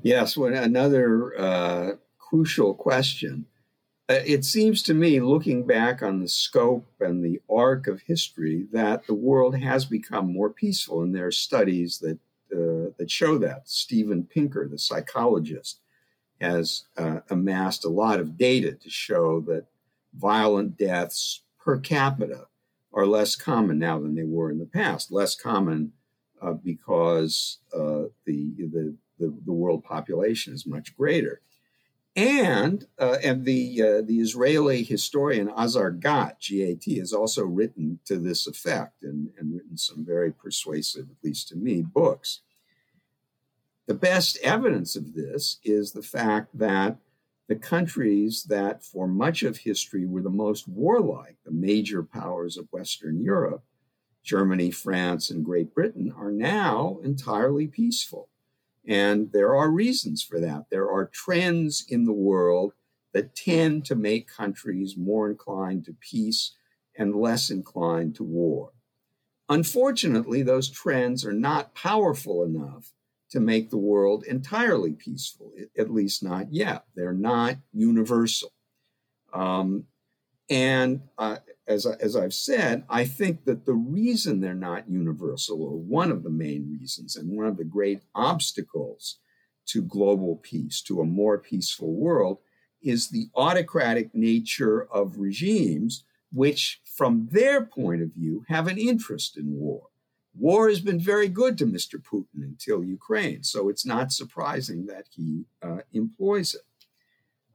Yes, 0.02 0.38
well, 0.38 0.54
another 0.54 1.38
uh, 1.40 1.92
crucial 2.18 2.74
question. 2.74 3.46
Uh, 4.08 4.22
it 4.26 4.46
seems 4.46 4.82
to 4.84 4.94
me, 4.94 5.20
looking 5.20 5.68
back 5.68 6.02
on 6.02 6.20
the 6.20 6.28
scope 6.28 6.86
and 7.00 7.24
the 7.24 7.42
arc 7.50 7.88
of 7.88 8.02
history, 8.02 8.66
that 8.72 9.06
the 9.08 9.14
world 9.14 9.58
has 9.58 9.86
become 9.86 10.32
more 10.32 10.50
peaceful, 10.50 11.04
and 11.04 11.14
there 11.14 11.28
are 11.28 11.32
studies 11.32 12.00
that 12.00 12.18
uh, 12.52 12.90
that 12.98 13.12
show 13.12 13.38
that. 13.38 13.68
Steven 13.70 14.24
Pinker, 14.24 14.68
the 14.68 14.80
psychologist, 14.80 15.82
has 16.42 16.86
uh, 16.98 17.20
amassed 17.30 17.86
a 17.86 17.90
lot 17.90 18.20
of 18.20 18.38
data 18.38 18.74
to 18.74 18.90
show 18.90 19.42
that 19.42 19.66
violent 20.14 20.78
deaths 20.78 21.42
per 21.60 21.78
capita 21.78 22.48
are 22.94 23.06
less 23.06 23.36
common 23.36 23.78
now 23.78 24.00
than 24.00 24.16
they 24.16 24.24
were 24.24 24.50
in 24.50 24.60
the 24.60 24.66
past. 24.66 25.12
Less 25.12 25.36
common 25.36 25.92
uh, 26.42 26.54
because 26.54 27.60
uh, 27.74 28.04
the, 28.26 28.52
the, 28.58 28.96
the 29.20 29.34
the 29.46 29.54
world 29.54 29.84
population 29.84 30.54
is 30.54 30.66
much 30.66 30.96
greater, 30.96 31.42
and 32.16 32.88
uh, 32.98 33.18
and 33.24 33.46
the 33.46 33.82
uh, 33.82 34.02
the 34.02 34.20
Israeli 34.20 34.84
historian 34.84 35.50
Azar 35.50 35.92
Gat 35.92 36.38
Gat 36.40 36.98
has 36.98 37.14
also 37.14 37.44
written 37.44 38.00
to 38.06 38.18
this 38.18 38.48
effect 38.48 39.04
and, 39.04 39.30
and 39.38 39.54
written 39.54 39.78
some 39.78 40.06
very 40.06 40.32
persuasive, 40.32 41.08
at 41.10 41.24
least 41.24 41.50
to 41.50 41.56
me, 41.56 41.82
books. 41.82 42.42
The 43.90 43.96
best 43.96 44.38
evidence 44.44 44.96
of 44.96 45.16
this 45.16 45.58
is 45.64 45.94
the 45.94 46.04
fact 46.04 46.56
that 46.60 47.00
the 47.48 47.56
countries 47.56 48.44
that 48.44 48.84
for 48.84 49.08
much 49.08 49.42
of 49.42 49.58
history 49.58 50.06
were 50.06 50.22
the 50.22 50.30
most 50.30 50.68
warlike, 50.68 51.38
the 51.44 51.52
major 51.52 52.04
powers 52.04 52.56
of 52.56 52.72
Western 52.72 53.20
Europe, 53.20 53.64
Germany, 54.24 54.70
France, 54.70 55.32
and 55.32 55.44
Great 55.44 55.74
Britain, 55.74 56.14
are 56.16 56.30
now 56.30 57.00
entirely 57.04 57.66
peaceful. 57.66 58.30
And 58.88 59.32
there 59.32 59.56
are 59.56 59.72
reasons 59.72 60.22
for 60.22 60.40
that. 60.40 60.66
There 60.70 60.92
are 60.92 61.10
trends 61.12 61.84
in 61.90 62.06
the 62.06 62.14
world 62.14 62.74
that 63.14 63.36
tend 63.36 63.86
to 63.86 63.96
make 63.96 64.28
countries 64.28 64.98
more 64.98 65.28
inclined 65.28 65.86
to 65.86 65.96
peace 66.00 66.56
and 66.96 67.16
less 67.16 67.50
inclined 67.50 68.14
to 68.18 68.24
war. 68.24 68.70
Unfortunately, 69.50 70.44
those 70.44 70.70
trends 70.70 71.26
are 71.26 71.34
not 71.34 71.74
powerful 71.74 72.44
enough 72.44 72.94
to 73.32 73.40
make 73.40 73.70
the 73.70 73.78
world 73.78 74.24
entirely 74.26 74.94
peaceful, 74.94 75.52
at 75.78 75.92
least 75.92 76.24
not 76.24 76.52
yet. 76.52 76.86
They're 76.96 77.14
not 77.14 77.58
universal. 77.72 78.52
Um, 79.34 79.86
and 80.50 81.02
uh, 81.18 81.38
as, 81.68 81.86
as 81.86 82.16
I've 82.16 82.34
said, 82.34 82.84
I 82.90 83.06
think 83.06 83.46
that 83.46 83.66
the 83.66 83.74
reason 83.74 84.42
they're 84.42 84.56
not 84.56 84.90
universal, 84.90 85.62
or 85.62 85.78
one 85.78 86.12
of 86.12 86.24
the 86.24 86.32
main 86.32 86.76
reasons, 86.80 87.16
and 87.16 87.38
one 87.38 87.46
of 87.46 87.58
the 87.58 87.64
great 87.64 88.02
obstacles 88.16 89.20
to 89.68 89.84
global 89.84 90.38
peace, 90.38 90.82
to 90.82 91.00
a 91.00 91.06
more 91.06 91.38
peaceful 91.38 91.94
world, 91.94 92.40
is 92.82 93.10
the 93.10 93.28
autocratic 93.36 94.16
nature 94.16 94.88
of 94.92 95.20
regimes, 95.20 96.04
which, 96.32 96.82
from 96.84 97.28
their 97.32 97.64
point 97.64 98.02
of 98.02 98.14
view, 98.14 98.44
have 98.48 98.68
an 98.68 98.80
interest 98.80 99.38
in 99.38 99.52
war. 99.52 99.84
War 100.40 100.70
has 100.70 100.80
been 100.80 101.02
very 101.02 101.28
good 101.28 101.58
to 101.58 101.66
Mr. 101.66 102.02
Putin 102.02 102.44
until 102.44 102.82
Ukraine, 102.82 103.44
so 103.44 103.68
it's 103.68 103.86
not 103.86 104.14
surprising 104.14 104.86
that 104.86 105.08
he 105.12 105.44
uh, 105.62 105.80
employs 105.92 106.56
it. 106.56 106.62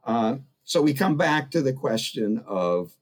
Uh, 0.05 0.37
so 0.65 0.83
we 0.83 0.93
come 0.93 1.17
back 1.17 1.51
to 1.51 1.63
the 1.63 1.73
question 1.73 2.45
of 2.47 2.93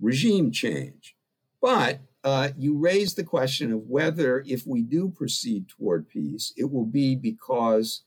regime 0.00 0.52
change. 0.52 1.16
But 1.60 2.02
uh, 2.22 2.50
you 2.56 2.78
raise 2.78 3.14
the 3.14 3.24
question 3.24 3.72
of 3.72 3.88
whether, 3.88 4.44
if 4.46 4.64
we 4.64 4.80
do 4.80 5.08
proceed 5.08 5.68
toward 5.68 6.08
peace, 6.08 6.52
it 6.56 6.70
will 6.70 6.86
be 6.86 7.16
because 7.16 8.02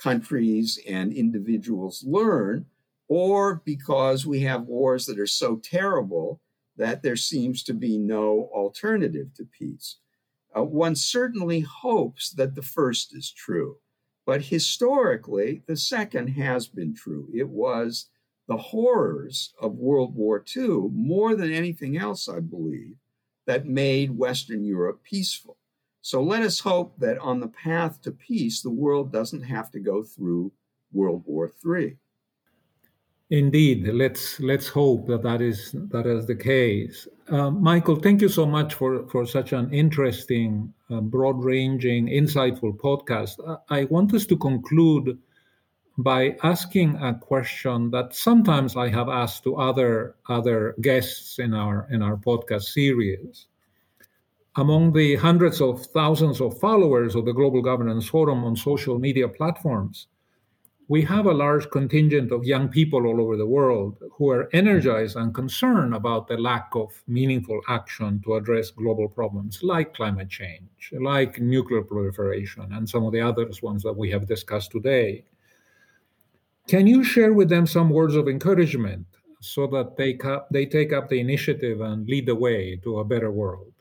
countries 0.00 0.78
and 0.88 1.12
individuals 1.12 2.02
learn, 2.06 2.64
or 3.08 3.60
because 3.62 4.26
we 4.26 4.40
have 4.40 4.62
wars 4.62 5.04
that 5.04 5.18
are 5.18 5.26
so 5.26 5.56
terrible 5.56 6.40
that 6.78 7.02
there 7.02 7.16
seems 7.16 7.62
to 7.64 7.74
be 7.74 7.98
no 7.98 8.48
alternative 8.54 9.34
to 9.34 9.44
peace. 9.44 9.96
Uh, 10.58 10.62
one 10.64 10.96
certainly 10.96 11.60
hopes 11.60 12.30
that 12.30 12.54
the 12.54 12.62
first 12.62 13.14
is 13.14 13.30
true, 13.30 13.76
but 14.26 14.42
historically, 14.42 15.62
the 15.66 15.76
second 15.76 16.28
has 16.28 16.66
been 16.66 16.94
true. 16.94 17.28
It 17.32 17.48
was 17.48 18.08
the 18.48 18.56
horrors 18.56 19.52
of 19.60 19.76
World 19.76 20.14
War 20.16 20.42
II, 20.56 20.88
more 20.92 21.36
than 21.36 21.52
anything 21.52 21.96
else, 21.96 22.28
I 22.28 22.40
believe, 22.40 22.96
that 23.46 23.66
made 23.66 24.18
Western 24.18 24.64
Europe 24.64 25.02
peaceful. 25.04 25.58
So 26.00 26.22
let 26.22 26.42
us 26.42 26.60
hope 26.60 26.98
that 26.98 27.18
on 27.18 27.40
the 27.40 27.48
path 27.48 28.00
to 28.02 28.10
peace, 28.10 28.60
the 28.60 28.70
world 28.70 29.12
doesn't 29.12 29.42
have 29.42 29.70
to 29.72 29.80
go 29.80 30.02
through 30.02 30.52
World 30.92 31.22
War 31.26 31.52
III. 31.64 31.98
Indeed, 33.30 33.86
let's 33.88 34.40
let's 34.40 34.68
hope 34.68 35.06
that 35.08 35.22
that 35.22 35.42
is 35.42 35.72
that 35.90 36.06
is 36.06 36.26
the 36.26 36.34
case. 36.34 37.06
Uh, 37.28 37.50
Michael, 37.50 37.96
thank 37.96 38.22
you 38.22 38.28
so 38.28 38.46
much 38.46 38.72
for 38.72 39.06
for 39.08 39.26
such 39.26 39.52
an 39.52 39.70
interesting, 39.70 40.72
uh, 40.88 41.02
broad-ranging, 41.02 42.06
insightful 42.06 42.74
podcast. 42.78 43.36
I 43.68 43.84
want 43.84 44.14
us 44.14 44.24
to 44.26 44.36
conclude 44.36 45.18
by 45.98 46.36
asking 46.42 46.96
a 46.96 47.12
question 47.12 47.90
that 47.90 48.14
sometimes 48.14 48.76
I 48.76 48.88
have 48.88 49.10
asked 49.10 49.44
to 49.44 49.56
other 49.56 50.16
other 50.30 50.74
guests 50.80 51.38
in 51.38 51.52
our 51.52 51.86
in 51.90 52.00
our 52.00 52.16
podcast 52.16 52.72
series. 52.72 53.46
Among 54.56 54.92
the 54.92 55.16
hundreds 55.16 55.60
of 55.60 55.84
thousands 55.86 56.40
of 56.40 56.58
followers 56.58 57.14
of 57.14 57.26
the 57.26 57.34
Global 57.34 57.60
Governance 57.60 58.08
Forum 58.08 58.42
on 58.44 58.56
social 58.56 58.98
media 58.98 59.28
platforms, 59.28 60.06
we 60.88 61.02
have 61.02 61.26
a 61.26 61.34
large 61.34 61.68
contingent 61.70 62.32
of 62.32 62.46
young 62.46 62.66
people 62.66 63.06
all 63.06 63.20
over 63.20 63.36
the 63.36 63.46
world 63.46 64.02
who 64.12 64.30
are 64.30 64.48
energized 64.54 65.16
and 65.16 65.34
concerned 65.34 65.94
about 65.94 66.26
the 66.26 66.36
lack 66.38 66.70
of 66.74 67.02
meaningful 67.06 67.60
action 67.68 68.22
to 68.24 68.34
address 68.36 68.70
global 68.70 69.06
problems 69.06 69.62
like 69.62 69.94
climate 69.94 70.30
change, 70.30 70.90
like 70.98 71.38
nuclear 71.40 71.82
proliferation, 71.82 72.72
and 72.72 72.88
some 72.88 73.04
of 73.04 73.12
the 73.12 73.20
other 73.20 73.46
ones 73.62 73.82
that 73.82 73.92
we 73.92 74.10
have 74.10 74.26
discussed 74.26 74.70
today. 74.70 75.22
Can 76.66 76.86
you 76.86 77.04
share 77.04 77.34
with 77.34 77.50
them 77.50 77.66
some 77.66 77.90
words 77.90 78.14
of 78.14 78.26
encouragement 78.26 79.06
so 79.40 79.66
that 79.66 79.96
they, 79.98 80.18
they 80.50 80.64
take 80.64 80.94
up 80.94 81.10
the 81.10 81.20
initiative 81.20 81.82
and 81.82 82.08
lead 82.08 82.24
the 82.24 82.34
way 82.34 82.76
to 82.76 83.00
a 83.00 83.04
better 83.04 83.30
world? 83.30 83.72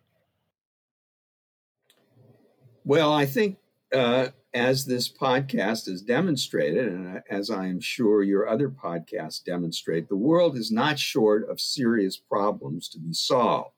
Well, 2.83 3.13
I 3.13 3.25
think 3.25 3.57
uh, 3.93 4.27
as 4.53 4.85
this 4.85 5.11
podcast 5.11 5.85
has 5.85 6.01
demonstrated, 6.01 6.87
and 6.87 7.21
as 7.29 7.49
I 7.49 7.67
am 7.67 7.79
sure 7.79 8.23
your 8.23 8.47
other 8.47 8.69
podcasts 8.69 9.43
demonstrate, 9.43 10.09
the 10.09 10.15
world 10.15 10.57
is 10.57 10.71
not 10.71 10.99
short 10.99 11.49
of 11.49 11.61
serious 11.61 12.17
problems 12.17 12.89
to 12.89 12.99
be 12.99 13.13
solved. 13.13 13.75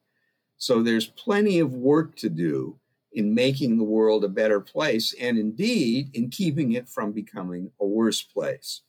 So 0.58 0.82
there's 0.82 1.08
plenty 1.08 1.60
of 1.60 1.74
work 1.74 2.16
to 2.18 2.30
do 2.30 2.80
in 3.12 3.34
making 3.34 3.78
the 3.78 3.84
world 3.84 4.24
a 4.24 4.30
better 4.30 4.60
place, 4.60 5.14
and 5.20 5.38
indeed 5.38 6.10
in 6.14 6.30
keeping 6.30 6.74
it 6.74 6.88
from 6.88 7.12
becoming 7.12 7.72
a 7.80 7.86
worse 7.86 8.22
place. 8.22 8.82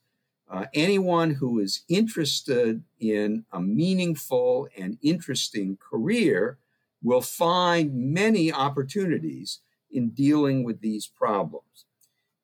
Uh, 0.50 0.66
anyone 0.74 1.30
who 1.30 1.60
is 1.60 1.84
interested 1.88 2.82
in 2.98 3.44
a 3.52 3.60
meaningful 3.60 4.68
and 4.76 4.98
interesting 5.00 5.78
career 5.78 6.58
will 7.02 7.20
find 7.20 7.94
many 7.94 8.52
opportunities 8.52 9.60
in 9.90 10.10
dealing 10.10 10.64
with 10.64 10.80
these 10.80 11.06
problems. 11.06 11.86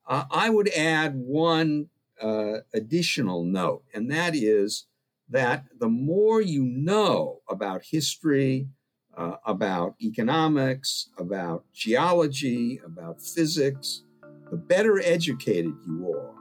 Uh, 0.06 0.24
I 0.30 0.50
would 0.50 0.68
add 0.68 1.14
one 1.16 1.88
uh, 2.22 2.58
additional 2.72 3.44
note, 3.44 3.84
and 3.92 4.10
that 4.10 4.34
is 4.34 4.86
that 5.28 5.64
the 5.78 5.88
more 5.88 6.40
you 6.40 6.62
know 6.62 7.40
about 7.48 7.82
history, 7.84 8.68
uh, 9.16 9.36
about 9.44 9.94
economics, 10.00 11.08
about 11.18 11.64
geology, 11.72 12.80
about 12.84 13.20
physics, 13.20 14.04
the 14.50 14.56
better 14.56 15.00
educated 15.00 15.72
you 15.86 16.14
are 16.14 16.36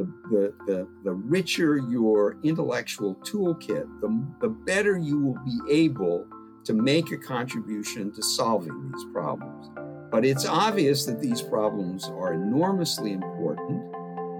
the, 0.00 0.04
the, 0.30 0.54
the, 0.66 0.88
the 1.04 1.12
richer 1.12 1.76
your 1.76 2.38
intellectual 2.42 3.16
toolkit, 3.16 3.86
the, 4.00 4.26
the 4.40 4.48
better 4.48 4.96
you 4.96 5.18
will 5.18 5.38
be 5.44 5.58
able 5.68 6.26
to 6.64 6.72
make 6.72 7.12
a 7.12 7.18
contribution 7.18 8.12
to 8.12 8.22
solving 8.22 8.90
these 8.90 9.04
problems. 9.12 9.70
But 10.10 10.24
it's 10.24 10.44
obvious 10.44 11.06
that 11.06 11.20
these 11.20 11.40
problems 11.40 12.06
are 12.06 12.34
enormously 12.34 13.12
important. 13.12 13.82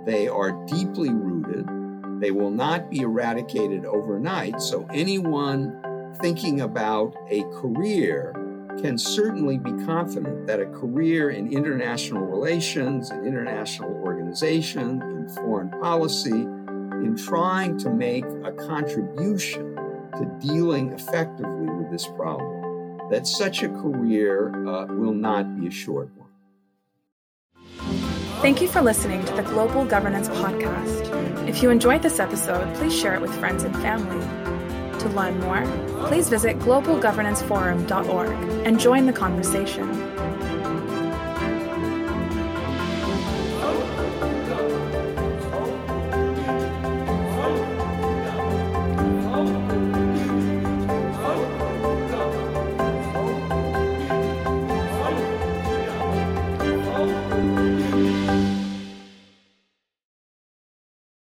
They 0.05 0.27
are 0.27 0.53
deeply 0.67 1.11
rooted. 1.11 1.67
They 2.21 2.33
will 2.33 2.51
not 2.51 2.91
be 2.91 3.01
eradicated 3.01 3.85
overnight. 3.85 4.61
So, 4.61 4.87
anyone 4.93 6.17
thinking 6.21 6.61
about 6.61 7.15
a 7.31 7.45
career 7.61 8.33
can 8.81 8.99
certainly 8.99 9.59
be 9.59 9.73
confident 9.85 10.47
that 10.47 10.61
a 10.61 10.67
career 10.67 11.31
in 11.31 11.53
international 11.53 12.27
relations, 12.27 13.11
in 13.11 13.25
international 13.25 13.93
organization, 14.03 15.03
in 15.03 15.29
foreign 15.29 15.71
policy, 15.71 16.31
in 16.31 17.17
trying 17.17 17.79
to 17.79 17.91
make 17.91 18.25
a 18.45 18.53
contribution 18.53 19.77
to 20.17 20.39
dealing 20.41 20.93
effectively 20.93 21.67
with 21.67 21.91
this 21.91 22.07
problem, 22.07 22.60
that 23.11 23.27
such 23.27 23.63
a 23.63 23.69
career 23.69 24.67
uh, 24.67 24.87
will 24.87 25.13
not 25.13 25.61
be 25.61 25.67
a 25.67 25.71
short 25.71 26.09
one. 26.17 26.29
Thank 28.41 28.63
you 28.63 28.69
for 28.69 28.81
listening 28.81 29.25
to 29.27 29.35
the 29.35 29.43
Global 29.43 29.85
Governance 29.85 30.29
Podcast. 30.29 31.49
If 31.49 31.63
you 31.63 31.69
enjoyed 31.71 32.01
this 32.03 32.19
episode, 32.19 32.75
please 32.77 32.99
share 32.99 33.15
it 33.15 33.21
with 33.21 33.35
friends 33.39 33.65
and 33.65 33.77
family. 33.77 34.25
To 35.01 35.09
learn 35.11 35.39
more, 35.41 35.67
please 36.07 36.29
visit 36.29 36.59
globalgovernanceforum.org 36.61 38.31
and 38.67 38.81
join 38.81 39.07
the 39.07 39.13
conversation. 39.13 40.10